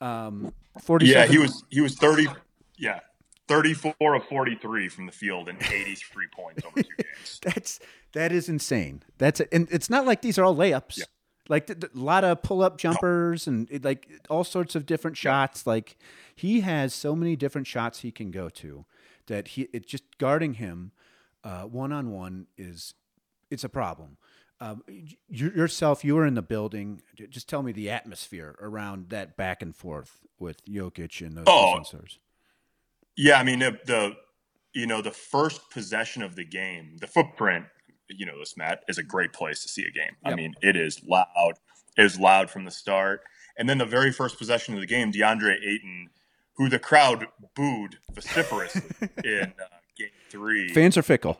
[0.00, 1.06] Um, forty.
[1.06, 2.26] Yeah, he was he was thirty.
[2.76, 3.00] Yeah,
[3.46, 7.40] thirty four of forty three from the field and eighty three points over two games.
[7.42, 7.80] That's
[8.12, 9.02] that is insane.
[9.18, 10.98] That's and it's not like these are all layups.
[10.98, 11.04] Yeah.
[11.48, 13.66] Like a lot of pull up jumpers no.
[13.70, 15.66] and like all sorts of different shots.
[15.66, 15.96] Like
[16.34, 18.84] he has so many different shots he can go to
[19.28, 20.92] that he it just guarding him
[21.70, 22.94] one on one is
[23.50, 24.18] it's a problem.
[24.60, 24.82] Um,
[25.28, 27.02] yourself, you were in the building.
[27.14, 31.82] Just tell me the atmosphere around that back and forth with Jokic and those oh,
[31.84, 32.18] stars.
[33.16, 34.16] Yeah, I mean the, the
[34.74, 37.66] you know the first possession of the game, the footprint.
[38.08, 40.16] You know this, Matt, is a great place to see a game.
[40.24, 40.32] Yep.
[40.32, 41.54] I mean, it is loud.
[41.96, 43.20] It is loud from the start,
[43.56, 46.08] and then the very first possession of the game, DeAndre Ayton
[46.58, 48.82] who the crowd booed vociferously
[49.24, 49.64] in uh,
[49.96, 50.68] game three.
[50.74, 51.38] Fans are fickle.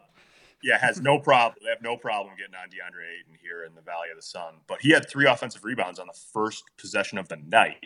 [0.62, 1.56] Yeah, has no problem.
[1.62, 4.54] They have no problem getting on DeAndre Ayton here in the Valley of the Sun.
[4.66, 7.84] But he had three offensive rebounds on the first possession of the night,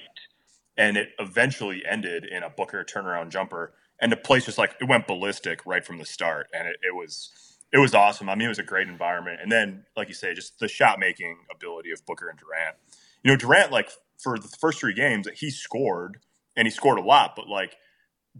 [0.76, 3.74] and it eventually ended in a Booker turnaround jumper.
[4.00, 6.94] And the place just like it went ballistic right from the start, and it, it
[6.94, 7.30] was
[7.72, 8.28] it was awesome.
[8.28, 9.40] I mean, it was a great environment.
[9.42, 12.76] And then, like you say, just the shot making ability of Booker and Durant.
[13.22, 16.18] You know, Durant, like for the first three games, he scored
[16.56, 17.76] and he scored a lot, but like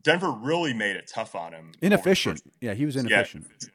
[0.01, 1.73] Denver really made it tough on him.
[1.81, 2.43] Inefficient.
[2.61, 3.47] Yeah, he was inefficient.
[3.61, 3.69] Yeah.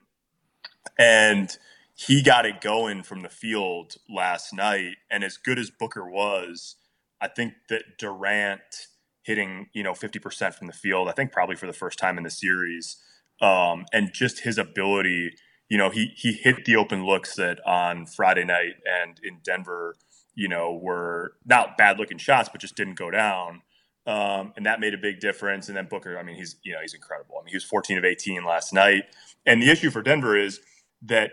[0.98, 1.56] And
[1.96, 4.96] he got it going from the field last night.
[5.10, 6.76] And as good as Booker was,
[7.20, 8.88] I think that Durant
[9.24, 12.24] hitting, you know, 50% from the field, I think probably for the first time in
[12.24, 12.98] the series,
[13.42, 15.32] um, and just his ability,
[15.70, 19.96] you know, he, he hit the open looks that on Friday night and in Denver
[20.38, 23.64] you know, were not bad looking shots, but just didn't go down.
[24.06, 25.68] Um, and that made a big difference.
[25.68, 27.36] And then Booker, I mean, he's you know he's incredible.
[27.42, 29.06] I mean, he was 14 of 18 last night.
[29.46, 30.62] And the issue for Denver is
[31.02, 31.32] that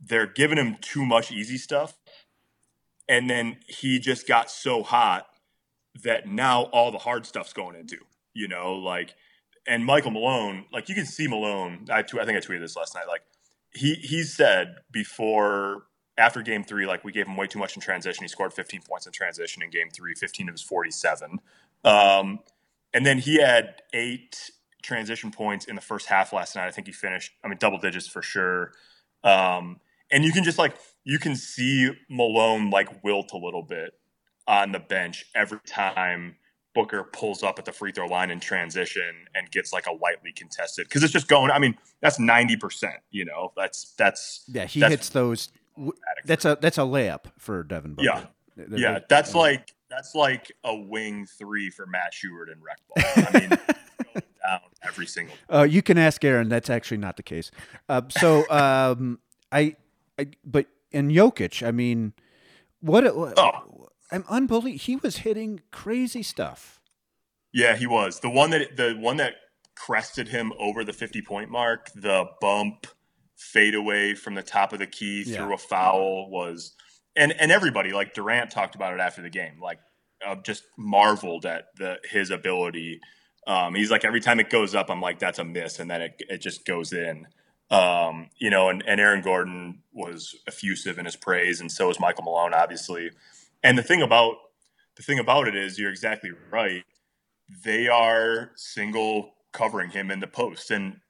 [0.00, 1.94] they're giving him too much easy stuff,
[3.08, 5.26] and then he just got so hot
[6.02, 7.96] that now all the hard stuff's going into.
[8.34, 9.14] You know, like
[9.66, 11.86] and Michael Malone, like you can see Malone.
[11.90, 13.08] I, I think I tweeted this last night.
[13.08, 13.22] Like
[13.72, 15.84] he he said before
[16.18, 18.24] after game three, like we gave him way too much in transition.
[18.24, 21.40] He scored 15 points in transition in game three, 15 of his 47.
[21.84, 22.40] Um,
[22.94, 24.50] and then he had eight
[24.82, 26.66] transition points in the first half last night.
[26.66, 28.72] I think he finished, I mean, double digits for sure.
[29.24, 33.92] Um, and you can just like, you can see Malone like wilt a little bit
[34.46, 36.36] on the bench every time
[36.76, 40.30] Booker pulls up at the free throw line in transition and gets like a lightly
[40.32, 41.50] contested because it's just going.
[41.50, 42.96] I mean, that's ninety percent.
[43.10, 44.66] You know, that's that's yeah.
[44.66, 45.48] He that's hits those.
[46.26, 48.28] That's a that's a layup for Devin Booker.
[48.58, 48.98] Yeah, yeah.
[49.08, 53.26] That's like that's like a wing three for Matt Schubert and rec ball.
[53.32, 53.76] I mean,
[54.46, 55.34] down every single.
[55.52, 56.48] Uh, you can ask Aaron.
[56.48, 57.50] That's actually not the case.
[57.88, 59.18] Uh, so um,
[59.52, 59.76] I,
[60.18, 62.12] I, but in Jokic, I mean,
[62.80, 63.06] what?
[63.06, 63.88] Oh.
[64.12, 64.78] I'm unbelievable.
[64.78, 66.80] He was hitting crazy stuff.
[67.52, 69.34] Yeah, he was the one that the one that
[69.74, 71.90] crested him over the 50 point mark.
[71.94, 72.86] The bump
[73.36, 75.36] fadeaway from the top of the key yeah.
[75.36, 76.74] through a foul was,
[77.16, 79.78] and and everybody like Durant talked about it after the game, like
[80.24, 83.00] uh, just marveled at the his ability.
[83.46, 86.02] Um, he's like every time it goes up, I'm like that's a miss, and then
[86.02, 87.26] it it just goes in.
[87.70, 91.98] Um, you know, and, and Aaron Gordon was effusive in his praise, and so was
[91.98, 93.10] Michael Malone, obviously.
[93.62, 94.36] And the thing about
[94.96, 96.84] the thing about it is, you're exactly right.
[97.64, 101.00] They are single covering him in the post, and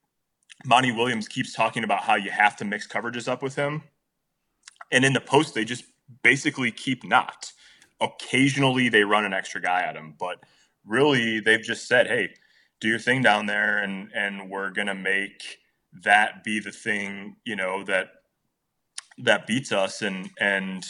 [0.64, 3.82] Monty Williams keeps talking about how you have to mix coverages up with him.
[4.90, 5.84] And in the post, they just
[6.22, 7.52] basically keep not.
[8.00, 10.38] Occasionally, they run an extra guy at him, but
[10.86, 12.34] really, they've just said, "Hey,
[12.80, 15.58] do your thing down there, and and we're gonna make
[16.04, 18.08] that be the thing, you know that
[19.18, 20.84] that beats us." And and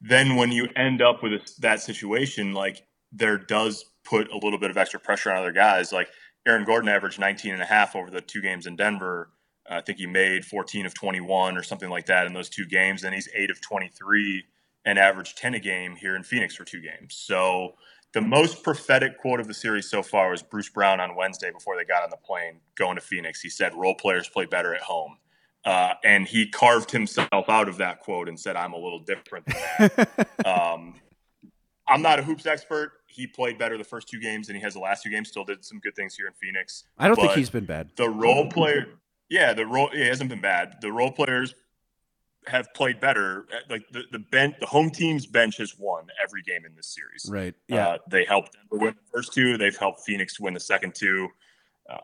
[0.00, 4.58] then when you end up with a, that situation, like there does put a little
[4.58, 5.92] bit of extra pressure on other guys.
[5.92, 6.08] Like
[6.46, 9.30] Aaron Gordon averaged 19 and a half over the two games in Denver.
[9.68, 12.66] Uh, I think he made 14 of 21 or something like that in those two
[12.66, 13.04] games.
[13.04, 14.44] And he's eight of 23
[14.84, 17.14] and averaged 10 a game here in Phoenix for two games.
[17.14, 17.74] So
[18.14, 21.76] the most prophetic quote of the series so far was Bruce Brown on Wednesday before
[21.76, 23.40] they got on the plane going to Phoenix.
[23.40, 25.18] He said, role players play better at home.
[25.64, 29.46] Uh, and he carved himself out of that quote and said, I'm a little different
[29.46, 30.28] than that.
[30.46, 30.94] um,
[31.86, 32.92] I'm not a hoops expert.
[33.06, 35.28] He played better the first two games than he has the last two games.
[35.28, 36.84] Still did some good things here in Phoenix.
[36.98, 37.90] I don't think he's been bad.
[37.96, 38.86] The role player,
[39.28, 40.76] yeah, the role it hasn't been bad.
[40.80, 41.54] The role players
[42.48, 43.46] have played better.
[43.70, 47.26] Like the the bench, the home team's bench has won every game in this series.
[47.30, 47.54] Right.
[47.68, 47.88] Yeah.
[47.88, 49.56] Uh, they helped Denver win the first two.
[49.56, 51.28] They've helped Phoenix win the second two.
[51.88, 51.98] Uh,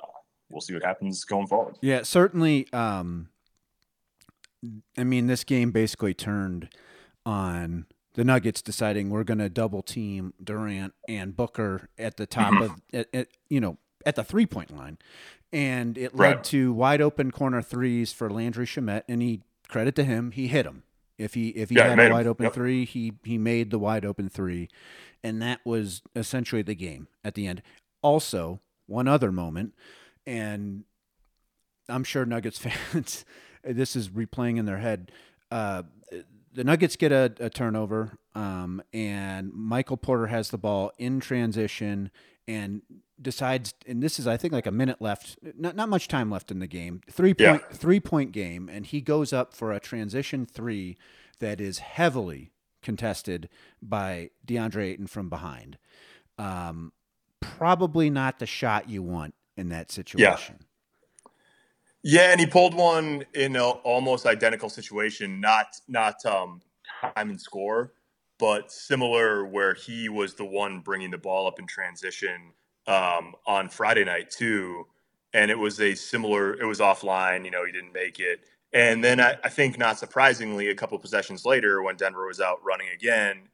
[0.51, 1.77] we'll see what happens going forward.
[1.81, 2.73] Yeah, certainly.
[2.73, 3.29] Um,
[4.97, 6.71] I mean, this game basically turned
[7.27, 12.53] on the Nuggets deciding we're going to double team Durant and Booker at the top
[12.55, 12.63] mm-hmm.
[12.63, 13.77] of, at, at, you know,
[14.07, 14.99] at the three point line.
[15.53, 16.45] And it led right.
[16.45, 19.03] to wide open corner threes for Landry Shamet.
[19.09, 20.83] And he, credit to him, he hit him.
[21.17, 22.31] If he if he yeah, had a wide him.
[22.31, 22.55] open yep.
[22.55, 24.69] three, he he made the wide open three,
[25.23, 27.63] and that was essentially the game at the end.
[28.03, 29.75] Also, one other moment,
[30.27, 30.85] and
[31.89, 32.59] I'm sure Nuggets
[32.93, 33.25] fans
[33.65, 35.11] this is replaying in their head.
[35.51, 35.85] Uh,
[36.53, 42.11] the Nuggets get a, a turnover, um, and Michael Porter has the ball in transition
[42.47, 42.83] and
[43.21, 43.75] decides.
[43.87, 46.59] And this is, I think, like a minute left, not not much time left in
[46.59, 47.01] the game.
[47.11, 47.77] Three point yeah.
[47.77, 50.97] three point game, and he goes up for a transition three
[51.41, 52.53] that is heavily
[52.83, 53.49] contested
[53.83, 55.79] by DeAndre Ayton from behind.
[56.39, 56.93] Um,
[57.41, 60.57] probably not the shot you want in that situation.
[60.61, 60.65] Yeah.
[62.07, 66.61] Yeah, and he pulled one in an almost identical situation, not not um,
[67.01, 67.95] time and score,
[68.39, 72.53] but similar where he was the one bringing the ball up in transition
[72.87, 74.87] um, on Friday night too,
[75.33, 76.55] and it was a similar.
[76.55, 78.41] It was offline, you know, he didn't make it,
[78.73, 82.59] and then I, I think not surprisingly, a couple possessions later, when Denver was out
[82.65, 83.49] running again,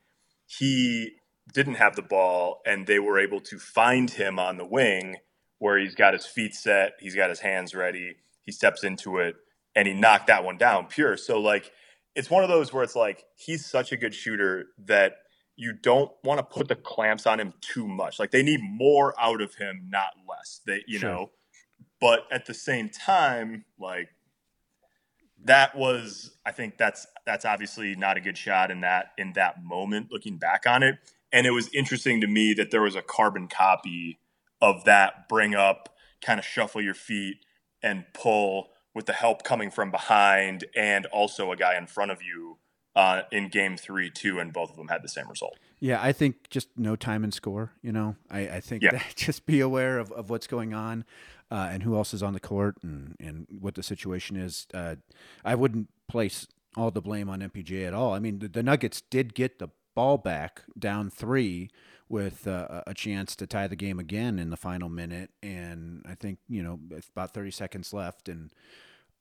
[0.47, 1.17] he
[1.53, 5.17] didn't have the ball, and they were able to find him on the wing
[5.59, 8.17] where he's got his feet set, he's got his hands ready
[8.51, 9.37] he steps into it
[9.77, 11.17] and he knocked that one down pure.
[11.17, 11.71] So like
[12.15, 15.17] it's one of those where it's like he's such a good shooter that
[15.57, 18.19] you don't want to put the clamps on him too much.
[18.19, 20.61] Like they need more out of him, not less.
[20.67, 21.11] They you sure.
[21.11, 21.31] know.
[22.01, 24.09] But at the same time, like
[25.45, 29.63] that was I think that's that's obviously not a good shot in that in that
[29.63, 30.97] moment looking back on it.
[31.33, 34.19] And it was interesting to me that there was a carbon copy
[34.61, 37.37] of that bring up, kind of shuffle your feet
[37.83, 42.23] and pull with the help coming from behind and also a guy in front of
[42.23, 42.59] you
[42.97, 45.57] uh, in game three too, and both of them had the same result.
[45.79, 47.73] Yeah, I think just no time and score.
[47.83, 49.01] You know, I, I think yeah.
[49.15, 51.05] just be aware of, of what's going on
[51.51, 54.67] uh, and who else is on the court and, and what the situation is.
[54.75, 54.97] Uh,
[55.45, 58.13] I wouldn't place all the blame on MPJ at all.
[58.13, 61.71] I mean, the, the Nuggets did get the ball back down three
[62.11, 66.15] with uh, a chance to tie the game again in the final minute, and I
[66.17, 66.79] think you know
[67.15, 68.51] about 30 seconds left, and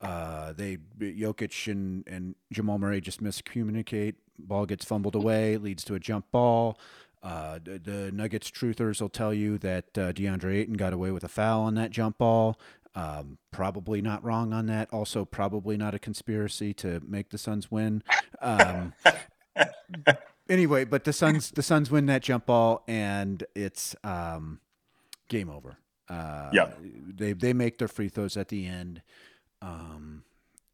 [0.02, 4.15] uh, they Jokic and, and Jamal Murray just miscommunicate.
[4.39, 6.80] Ball gets fumbled away, leads to a jump ball.
[7.21, 11.25] Uh, the, the, Nuggets truthers will tell you that uh, DeAndre Ayton got away with
[11.25, 12.58] a foul on that jump ball.
[12.95, 14.91] Um, probably not wrong on that.
[14.93, 18.04] Also, probably not a conspiracy to make the Suns win.
[18.41, 18.93] Um,
[20.50, 24.60] anyway, but the Suns the Suns win that jump ball, and it's um,
[25.28, 25.78] game over.
[26.10, 29.02] Uh, yeah, they they make their free throws at the end.
[29.62, 30.24] Um,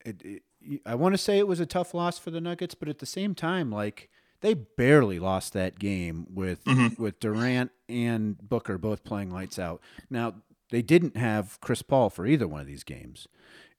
[0.06, 0.42] it, it,
[0.86, 3.06] I want to say it was a tough loss for the Nuggets, but at the
[3.06, 4.10] same time, like
[4.42, 7.02] they barely lost that game with mm-hmm.
[7.02, 9.82] with Durant and Booker both playing lights out.
[10.10, 10.36] Now
[10.72, 13.28] they didn't have Chris Paul for either one of these games,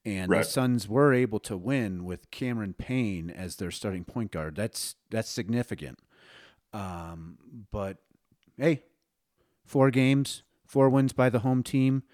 [0.06, 0.44] and right.
[0.44, 4.54] the Suns were able to win with Cameron Payne as their starting point guard.
[4.54, 5.98] That's that's significant.
[6.72, 7.38] Um,
[7.72, 7.98] but
[8.56, 8.84] hey,
[9.66, 12.04] four games, four wins by the home team.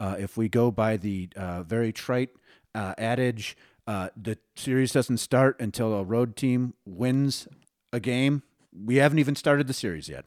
[0.00, 2.30] Uh, if we go by the uh, very trite
[2.74, 7.46] uh, adage, uh, the series doesn't start until a road team wins
[7.92, 8.42] a game.
[8.72, 10.24] We haven't even started the series yet.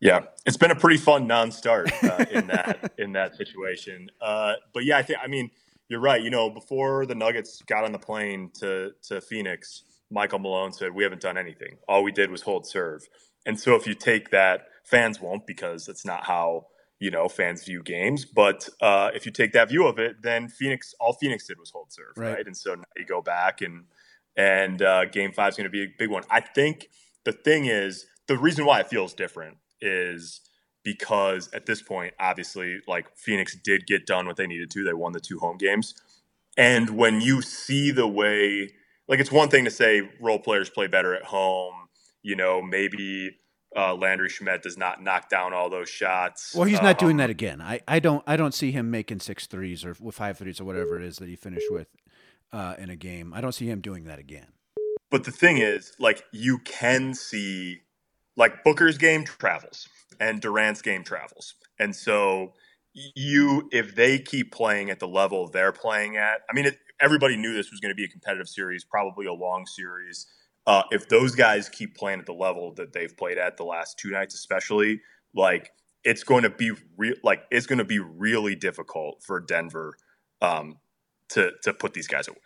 [0.00, 4.10] Yeah, it's been a pretty fun non-start uh, in that in that situation.
[4.20, 5.50] Uh, but yeah, I think I mean
[5.88, 6.22] you're right.
[6.22, 10.94] You know, before the Nuggets got on the plane to to Phoenix, Michael Malone said
[10.94, 11.78] we haven't done anything.
[11.88, 13.08] All we did was hold serve.
[13.44, 16.66] And so if you take that, fans won't because that's not how
[17.00, 18.24] you know fans view games.
[18.24, 21.70] But uh, if you take that view of it, then Phoenix, all Phoenix did was
[21.70, 22.36] hold serve, right?
[22.36, 22.46] right?
[22.46, 23.84] And so now you go back and
[24.36, 26.22] and uh, Game Five is going to be a big one.
[26.30, 26.88] I think
[27.24, 30.40] the thing is the reason why it feels different is
[30.84, 34.84] because at this point, obviously, like Phoenix did get done what they needed to.
[34.84, 35.94] They won the two home games,
[36.56, 38.70] and when you see the way,
[39.08, 41.74] like it's one thing to say role players play better at home.
[42.22, 43.36] You know, maybe
[43.76, 46.54] uh, Landry Shamet does not knock down all those shots.
[46.54, 47.60] Well, he's not um, doing that again.
[47.60, 50.96] I, I don't I don't see him making six threes or five threes or whatever
[50.96, 51.88] it is that he finished with
[52.52, 53.32] uh, in a game.
[53.32, 54.48] I don't see him doing that again.
[55.10, 57.82] But the thing is, like you can see,
[58.36, 59.88] like Booker's game travels
[60.22, 62.52] and Durant's game travels, and so
[62.94, 66.40] you if they keep playing at the level they're playing at.
[66.50, 69.32] I mean, it, everybody knew this was going to be a competitive series, probably a
[69.32, 70.26] long series
[70.66, 73.98] uh, if those guys keep playing at the level that they've played at the last
[73.98, 75.00] two nights, especially,
[75.34, 75.72] like
[76.04, 77.14] it's going to be real.
[77.22, 79.96] Like it's going to be really difficult for Denver
[80.40, 80.78] um,
[81.30, 82.38] to to put these guys away.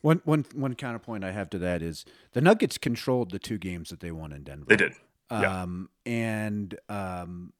[0.00, 3.90] One one one counterpoint I have to that is the Nuggets controlled the two games
[3.90, 4.66] that they won in Denver.
[4.68, 4.94] They did,
[5.30, 6.12] um, yeah.
[6.12, 7.52] and um,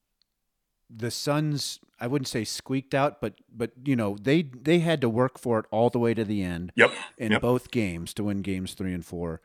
[0.89, 1.79] the Suns.
[1.99, 5.59] I wouldn't say squeaked out, but but you know they they had to work for
[5.59, 6.71] it all the way to the end.
[6.75, 6.91] Yep.
[7.17, 7.41] In yep.
[7.41, 9.41] both games to win games three and four.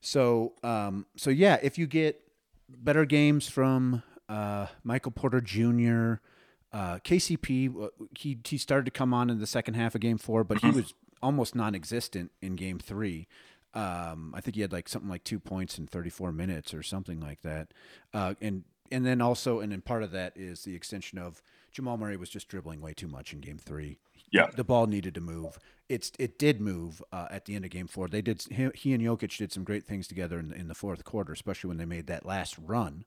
[0.00, 2.20] So, um, so yeah, if you get
[2.68, 6.20] better games from uh, Michael Porter Jr.,
[6.72, 10.18] uh, KCP, uh, he he started to come on in the second half of Game
[10.18, 10.76] Four, but he mm-hmm.
[10.76, 13.26] was almost non-existent in Game Three.
[13.76, 17.20] Um, I think he had like something like two points in 34 minutes or something
[17.20, 17.68] like that.
[18.14, 21.96] Uh, and and then also, and then part of that is the extension of Jamal
[21.98, 23.98] Murray was just dribbling way too much in Game Three.
[24.30, 25.58] Yeah, the ball needed to move.
[25.88, 28.08] It's it did move uh, at the end of Game Four.
[28.08, 31.04] They did he, he, and Jokic did some great things together in, in the fourth
[31.04, 33.04] quarter, especially when they made that last run.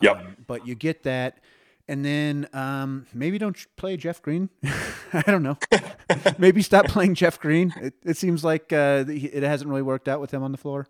[0.00, 1.40] Yeah, um, but you get that,
[1.88, 4.50] and then um, maybe don't play Jeff Green.
[5.12, 5.56] I don't know.
[6.38, 7.72] maybe stop playing Jeff Green.
[7.80, 10.86] It, it seems like uh, it hasn't really worked out with him on the floor.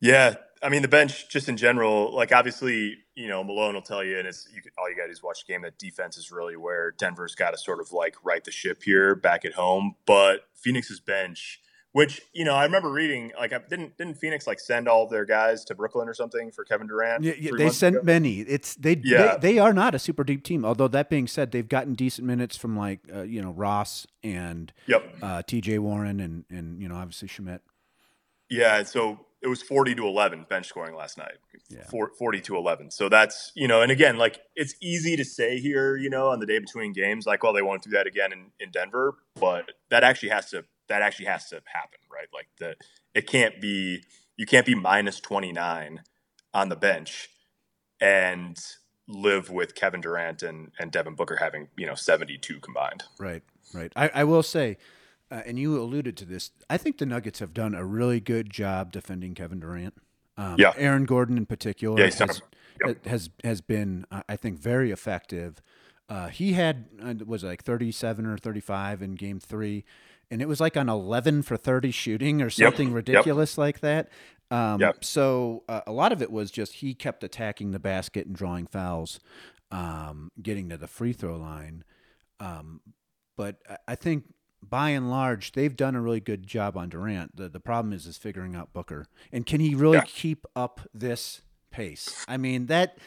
[0.00, 2.14] Yeah, I mean the bench just in general.
[2.14, 5.22] Like obviously, you know Malone will tell you, and it's you, all you got is
[5.22, 5.62] watch the game.
[5.62, 9.14] That defense is really where Denver's got to sort of like right the ship here
[9.14, 9.96] back at home.
[10.06, 11.60] But Phoenix's bench,
[11.92, 15.24] which you know I remember reading, like didn't didn't Phoenix like send all of their
[15.24, 17.24] guys to Brooklyn or something for Kevin Durant?
[17.24, 18.04] Yeah, yeah they sent ago?
[18.04, 18.40] many.
[18.40, 19.36] It's they, yeah.
[19.36, 20.64] they, they are not a super deep team.
[20.64, 24.72] Although that being said, they've gotten decent minutes from like uh, you know Ross and
[24.86, 25.04] yep.
[25.22, 25.78] uh, T.J.
[25.78, 27.60] Warren and and you know obviously Shamet.
[28.48, 31.38] Yeah, so it was 40 to 11 bench scoring last night
[31.68, 31.84] yeah.
[32.18, 35.96] 40 to 11 so that's you know and again like it's easy to say here
[35.96, 38.46] you know on the day between games like well they won't do that again in,
[38.60, 42.26] in denver but that actually has to that actually has to happen, right?
[42.34, 42.74] Like the
[43.14, 44.02] it can't be
[44.36, 46.02] you can't be minus 29
[46.52, 47.30] on the bench
[48.00, 48.58] and
[49.08, 53.04] live with Kevin Durant and, and Devin Booker having, you know, 72 combined.
[53.18, 53.42] Right,
[53.74, 53.92] right.
[53.96, 54.78] I, I will say,
[55.30, 58.50] uh, and you alluded to this, I think the Nuggets have done a really good
[58.50, 59.94] job defending Kevin Durant.
[60.36, 60.72] Um, yeah.
[60.76, 62.36] Aaron Gordon in particular Yeah, has, he's done
[62.84, 63.06] a- yep.
[63.06, 65.60] has has been, uh, I think, very effective.
[66.08, 69.84] Uh, he had uh, was like thirty seven or thirty five in Game Three,
[70.30, 72.94] and it was like an eleven for thirty shooting or something Yep.
[72.96, 74.08] ridiculous like that.
[74.50, 75.04] Um, Yep.
[75.04, 78.66] So uh, a lot of it was just he kept attacking the basket and drawing
[78.66, 79.20] fouls,
[79.70, 81.84] um, getting to the free throw line.
[82.40, 82.80] Um,
[83.36, 84.24] but I- I think
[84.62, 87.36] by and large they've done a really good job on Durant.
[87.36, 90.04] The the problem is is figuring out Booker and can he really Yeah.
[90.06, 92.24] keep up this pace?
[92.28, 92.98] I mean that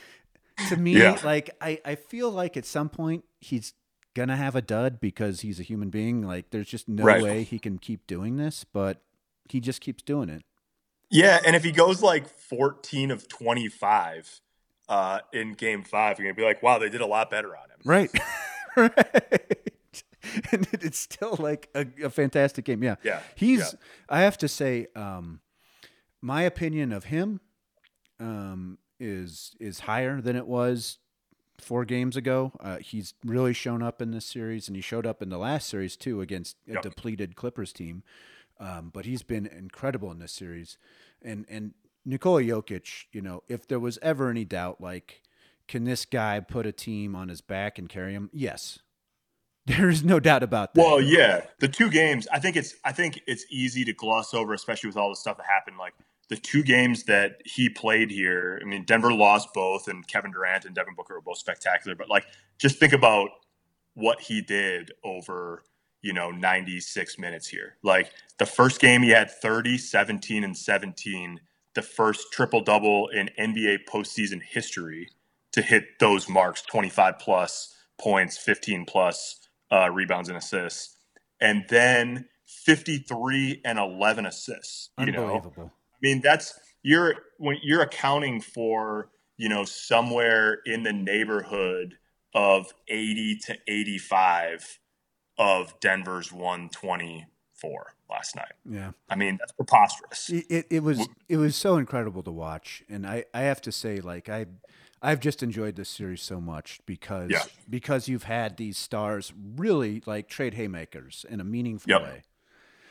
[0.70, 1.20] to me Yeah.
[1.24, 3.74] like I I feel like at some point he's
[4.16, 6.22] gonna have a dud because he's a human being.
[6.22, 7.22] Like there's just no Right.
[7.24, 9.02] way he can keep doing this, but
[9.50, 10.44] he just keeps doing it.
[11.10, 14.42] Yeah, and if he goes like 14 of 25
[14.90, 17.70] uh, in game five, you're to be like, wow, they did a lot better on
[17.70, 17.78] him.
[17.86, 18.12] Right.
[18.76, 19.60] right.
[20.52, 22.82] And it's still like a, a fantastic game.
[22.82, 22.96] Yeah.
[23.04, 23.80] Yeah, He's, yeah.
[24.10, 25.42] I have to say, um,
[26.22, 27.42] my opinion of him
[28.22, 30.98] um, is is higher than it was
[31.60, 32.52] four games ago.
[32.60, 35.68] Uh, he's really shown up in this series, and he showed up in the last
[35.70, 36.82] series too against a Yep.
[36.84, 38.04] depleted Clippers team.
[38.60, 40.78] Um, but he's been incredible in this series,
[41.22, 41.74] and and
[42.06, 43.06] Nikola Jokic.
[43.12, 45.22] You know, if there was ever any doubt, like,
[45.68, 48.30] can this guy put a team on his back and carry him?
[48.32, 48.80] Yes,
[49.66, 50.82] there is no doubt about that.
[50.82, 52.28] Well, yeah, the two games.
[52.32, 52.76] I think it's.
[52.86, 55.78] I think it's easy to gloss over, especially with all the stuff that happened.
[55.78, 55.94] Like
[56.30, 58.60] the two games that he played here.
[58.62, 61.96] I mean, Denver lost both, and Kevin Durant and Devin Booker were both spectacular.
[61.96, 62.26] But like,
[62.58, 63.30] just think about
[63.94, 65.64] what he did over
[66.02, 67.78] you know 96 minutes here.
[67.84, 71.40] Like the first game, he had 30, 17, and 17.
[71.74, 75.10] The first triple double in NBA postseason history
[75.54, 80.98] to hit those marks 25 plus points, 15 plus uh, rebounds and assists,
[81.40, 84.90] and then 53 and 11 assists.
[85.00, 85.72] You know, unbelievable.
[86.04, 91.98] Mean, that's you're when you're accounting for you know somewhere in the neighborhood
[92.36, 94.80] of 80 to 85
[95.38, 98.54] of Denver's 124 last night.
[98.66, 98.92] Yeah.
[99.10, 100.30] I mean, that's preposterous.
[100.30, 104.00] It, it, was it was so incredible to watch, and I, I have to say,
[104.02, 104.46] like I,
[105.02, 107.44] I've just enjoyed this series so much because Yeah.
[107.70, 112.02] because you've had these stars really like trade haymakers in a meaningful Yep.
[112.02, 112.24] way.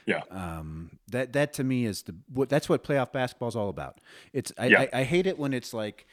[0.07, 0.23] Yeah.
[0.31, 4.01] Um, that that to me is the what that's what playoff basketball is all about.
[4.33, 4.81] It's I, Yeah.
[4.93, 6.07] I, I hate it when it's like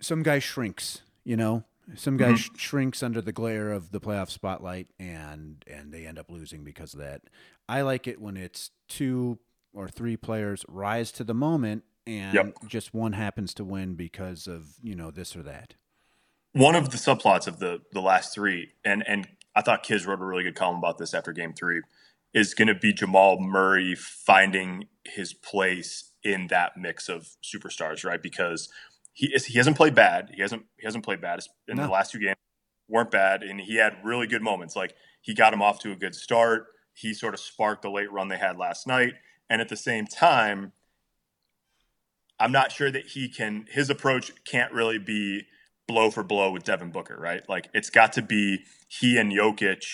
[0.00, 1.64] some guy shrinks, you know,
[1.94, 6.18] some guy sh- shrinks under the glare of the playoff spotlight, and and they end
[6.18, 7.22] up losing because of that.
[7.68, 9.38] I like it when it's two
[9.72, 12.54] or three players rise to the moment, and Yep.
[12.68, 15.74] just one happens to win because of you know this or that.
[16.52, 20.20] one of the subplots of the the last three, and and I thought Kiz wrote
[20.20, 21.80] a really good column about this after Game Three,
[22.34, 28.22] is going to be Jamal Murray finding his place in that mix of superstars, right?
[28.22, 28.68] Because
[29.12, 30.30] he is, he hasn't played bad.
[30.34, 31.84] He hasn't he hasn't played bad in No.
[31.84, 32.36] the last two games.
[32.88, 34.74] weren't bad, and he had really good moments.
[34.76, 36.66] Like he got him off to a good start.
[36.92, 39.14] He sort of sparked the late run they had last night,
[39.48, 40.72] and at the same time,
[42.40, 43.66] I'm not sure that he can.
[43.70, 45.42] His approach can't really be
[45.86, 47.42] blow for blow with Devin Booker, right?
[47.48, 49.84] Like it's got to be he and Jokic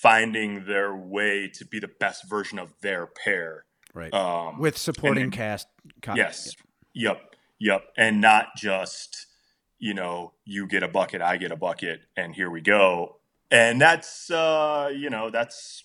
[0.00, 3.64] finding their way to be the best version of their pair.
[3.92, 4.12] Right.
[4.14, 5.66] Um, With supporting and- cast.
[6.14, 6.54] Yes.
[6.94, 7.34] Yep.
[7.58, 7.84] Yep.
[7.96, 9.26] And not just,
[9.78, 13.16] you know, you get a bucket, I get a bucket, and here we go.
[13.50, 15.84] And that's uh, you know, that's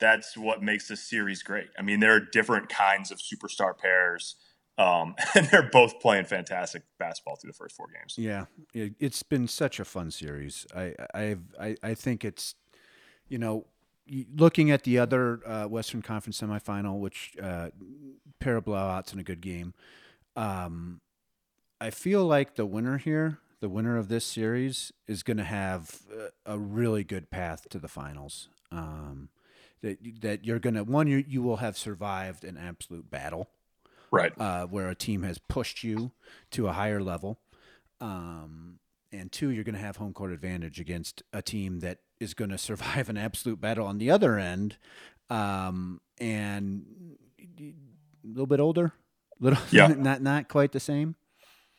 [0.00, 1.68] that's what makes this series great.
[1.78, 4.36] I mean, there are different kinds of superstar pairs.
[4.78, 8.14] Um, and they're both playing fantastic basketball through the first four games.
[8.16, 10.66] Yeah, it, it's been such a fun series.
[10.74, 12.54] I I've, I I think it's,
[13.32, 13.64] you know,
[14.36, 17.70] looking at the other uh, Western Conference semifinal, which uh,
[18.40, 19.72] pair of blowouts and a good game.
[20.36, 21.00] Um,
[21.80, 26.00] I feel like the winner here, the winner of this series, is going to have
[26.46, 28.48] a, a really good path to the finals.
[28.70, 29.30] Um,
[29.80, 33.48] that that you're gonna one you you will have survived an absolute battle
[34.12, 34.32] Right.
[34.38, 36.12] uh, where a team has pushed you
[36.52, 37.38] to a higher level.
[38.00, 38.78] Um,
[39.10, 42.50] and two, you're going to have home court advantage against a team that is going
[42.50, 44.76] to survive an absolute battle on the other end,
[45.28, 46.84] um, and
[47.58, 47.72] a
[48.26, 48.92] little bit older,
[49.40, 49.88] little Yeah.
[49.88, 51.16] not not quite the same.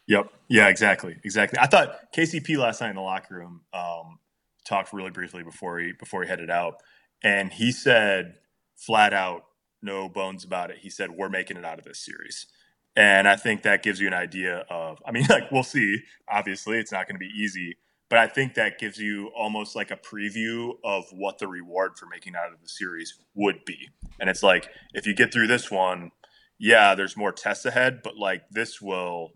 [0.08, 0.30] Yep.
[0.50, 1.16] Yeah, exactly.
[1.24, 1.58] Exactly.
[1.60, 4.20] I thought KCP last night in the locker room um,
[4.66, 6.76] talked really briefly before he before he headed out,
[7.24, 8.36] and he said
[8.76, 9.46] flat out,
[9.82, 10.78] no bones about it.
[10.82, 12.48] He said, "We're making it out of this series."
[12.96, 16.00] And I think that gives you an idea of, I mean, like, we'll see.
[16.30, 17.78] Obviously, it's not going to be easy,
[18.14, 22.06] but I think that gives you almost like a preview of what the reward for
[22.06, 23.90] making out of the series would be.
[24.20, 26.12] And it's like, if you get through this one,
[26.60, 29.32] yeah, there's more tests ahead, but like, this will,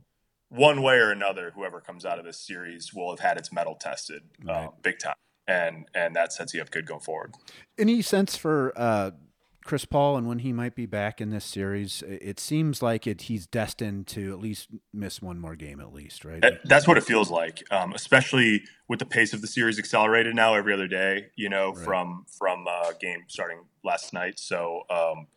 [0.49, 3.73] one way or another, whoever comes out of this series will have had its mettle
[3.73, 4.65] tested uh, right.
[4.65, 5.15] uh, big time.
[5.47, 7.33] And, and that sets you up good going forward.
[7.79, 9.09] Any sense for, uh,
[9.67, 13.23] Chris Paul and when he might be back in this series, it seems like it,
[13.23, 16.43] he's destined to at least miss one more game, at least, right?
[16.63, 20.55] That's what it feels like, um, especially with the pace of the series accelerated now
[20.55, 21.27] every other day.
[21.35, 21.83] You know, right.
[21.83, 24.39] from from uh, game starting last night.
[24.39, 25.27] So, um,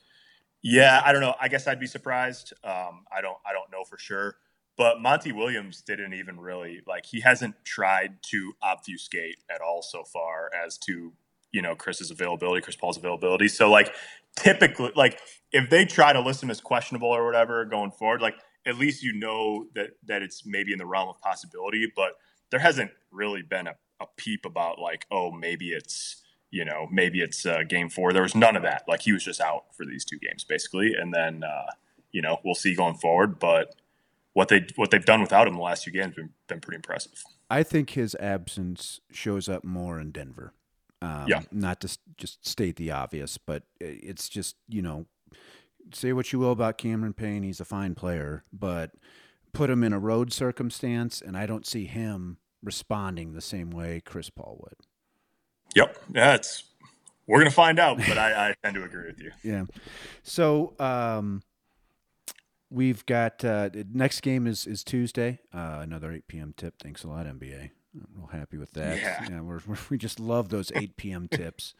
[0.63, 1.35] yeah, I don't know.
[1.41, 2.53] I guess I'd be surprised.
[2.63, 3.37] Um, I don't.
[3.45, 4.37] I don't know for sure.
[4.77, 7.05] But Monty Williams didn't even really like.
[7.05, 11.13] He hasn't tried to obfuscate at all so far as to
[11.53, 13.49] you know Chris's availability, Chris Paul's availability.
[13.49, 13.95] So like
[14.37, 15.19] typically like
[15.53, 18.37] if they try to list him as questionable or whatever going forward, like
[18.67, 21.91] at least you know that that it's maybe in the realm of possibility.
[21.95, 22.13] But
[22.51, 27.21] there hasn't really been a, a peep about like oh maybe it's you know maybe
[27.21, 28.13] it's uh, game four.
[28.13, 28.85] There was none of that.
[28.89, 31.73] Like he was just out for these two games basically, and then uh,
[32.13, 33.39] you know we'll see going forward.
[33.39, 33.75] But
[34.33, 37.23] what they what they've done without him the last two games been been pretty impressive.
[37.49, 40.55] I think his absence shows up more in Denver.
[41.03, 41.41] Um, yeah.
[41.51, 45.07] Not to just state the obvious, but it's just, you know,
[45.93, 47.43] say what you will about Cameron Payne.
[47.43, 48.93] He's a fine player, but
[49.53, 54.03] put him in a road circumstance, and I don't see him responding the same way
[54.05, 54.77] Chris Paul would.
[55.75, 55.99] Yep.
[56.15, 56.65] Yeah, it's,
[57.27, 59.31] we're going to find out, but I, I tend to agree with you.
[59.43, 59.65] Yeah.
[60.23, 61.43] So, um,
[62.71, 65.41] we've got uh, next game is is Tuesday.
[65.53, 66.55] Uh, another 8 p.m.
[66.57, 66.75] tip.
[66.83, 67.71] Thanks a lot, NBA.
[67.95, 68.99] I'm real happy with that.
[68.99, 71.29] Yeah, yeah we're, we're, we just love those 8 p.m.
[71.29, 71.75] tips.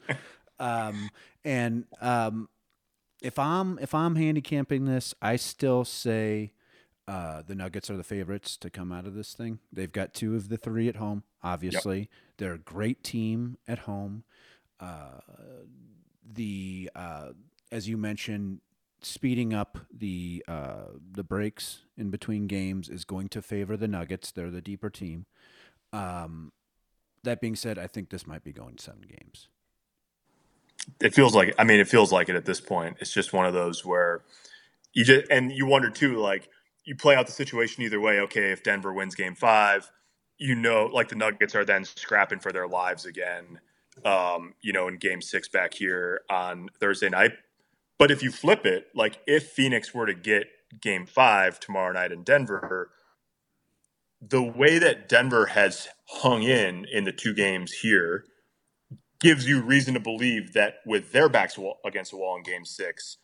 [0.59, 1.09] Um,
[1.43, 2.47] and um,
[3.21, 6.53] if I'm if I'm handicapping this, I still say
[7.07, 9.59] uh, the Nuggets are the favorites to come out of this thing.
[9.73, 11.23] They've got two of the three at home.
[11.43, 12.07] Obviously, yep.
[12.37, 14.23] they're a great team at home.
[14.79, 15.19] Uh,
[16.23, 17.29] the uh,
[17.71, 18.61] as you mentioned,
[19.01, 24.31] speeding up the uh, the breaks in between games is going to favor the Nuggets.
[24.31, 25.25] They're the deeper team.
[25.93, 26.51] Um,
[27.23, 29.47] that being said, I think this might be going seven games.
[30.99, 32.97] It feels like I mean, it feels like it at this point.
[32.99, 34.21] It's just one of those where
[34.93, 36.49] you just and you wonder too, like
[36.85, 38.19] you play out the situation either way.
[38.21, 39.91] Okay, if Denver wins Game Five,
[40.37, 43.59] you know, like the Nuggets are then scrapping for their lives again.
[44.05, 47.33] Um, you know, in Game Six back here on Thursday night.
[47.99, 50.47] But if you flip it, like if Phoenix were to get
[50.81, 52.89] Game Five tomorrow night in Denver,
[54.21, 58.25] the way that Denver has hung in in the two games here
[59.19, 63.17] gives you reason to believe that with their backs against the wall in game six,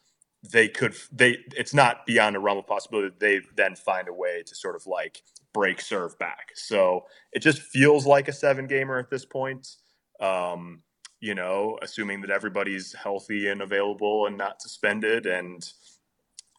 [0.52, 4.14] they could they it's not beyond a realm of possibility that they then find a
[4.14, 5.22] way to sort of like
[5.54, 6.52] break serve back.
[6.56, 9.68] So it just feels like a seven gamer at this point.
[10.20, 10.82] Um,
[11.20, 15.68] you know, assuming that everybody's healthy and available and not suspended and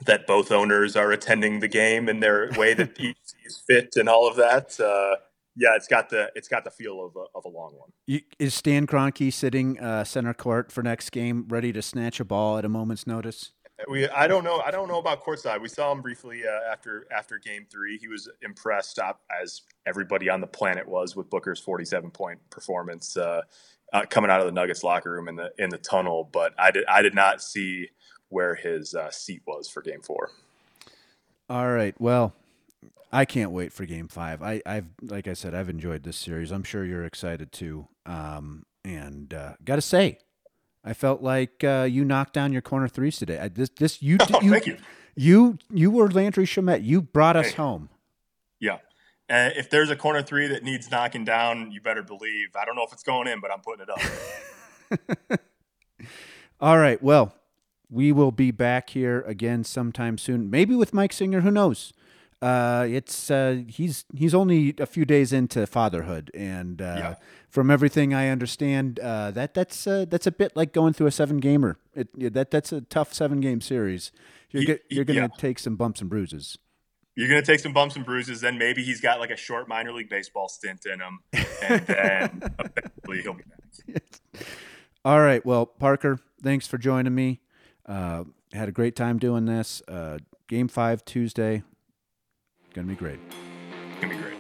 [0.05, 4.09] that both owners are attending the game in their way that each is fit and
[4.09, 4.79] all of that.
[4.79, 5.17] Uh,
[5.57, 7.91] yeah, it's got the it's got the feel of a, of a long one.
[8.07, 12.25] You, is Stan Kroenke sitting uh, center court for next game, ready to snatch a
[12.25, 13.53] ball at a moment's notice?
[13.89, 15.61] We I don't know I don't know about courtside.
[15.61, 17.99] We saw him briefly uh, after after game three.
[17.99, 22.39] He was impressed, uh, as everybody on the planet was, with Booker's forty seven point
[22.51, 23.43] performance uh,
[23.93, 26.29] uh, coming out of the Nuggets locker room in the in the tunnel.
[26.33, 27.89] But I did I did not see
[28.29, 30.31] where his uh, seat was for Game Four.
[31.49, 31.99] All right.
[32.01, 32.35] Well,
[33.13, 34.43] I can't wait for Game Five.
[34.43, 36.51] I, have like I said, I've enjoyed this series.
[36.51, 37.89] I'm sure you're excited too.
[38.05, 40.19] Um, and uh, got to say,
[40.85, 43.39] I felt like uh, you knocked down your corner threes today.
[43.39, 44.77] I, this, this, you, oh, you, thank you.
[45.17, 46.85] You, you were Landry Shamet.
[46.85, 47.57] You brought us hey.
[47.57, 47.89] home.
[48.61, 48.79] Yeah.
[49.31, 52.49] Uh, if there's a corner three that needs knocking down, you better believe.
[52.59, 55.41] I don't know if it's going in, but I'm putting it up.
[56.61, 57.03] All right.
[57.03, 57.35] Well,
[57.91, 60.51] we will be back here again sometime soon.
[60.51, 61.41] Maybe with Mike Singer.
[61.41, 61.93] Who knows?
[62.41, 67.15] Uh, it's uh, he's he's only a few days into fatherhood, and uh, yeah.
[67.49, 71.11] from everything I understand, uh, that that's uh, that's a bit like going through a
[71.11, 71.79] seven gamer.
[71.95, 74.13] It, that that's a tough seven game series.
[74.51, 75.37] You're he, you're going to yeah.
[75.37, 76.59] take some bumps and bruises.
[77.17, 78.41] You're going to take some bumps and bruises.
[78.41, 82.53] Then maybe he's got like a short minor league baseball stint in him, and then
[83.23, 84.01] he'll be back.
[85.05, 85.45] All right.
[85.45, 87.41] Well, Parker, thanks for joining me.
[87.89, 89.83] Uh, had a great time doing this.
[89.89, 91.63] Uh, game five Tuesday.
[92.75, 93.19] Gonna be great.
[94.01, 94.35] Gonna be great.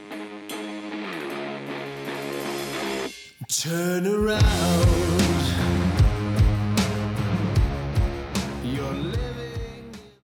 [3.48, 5.37] Turn around.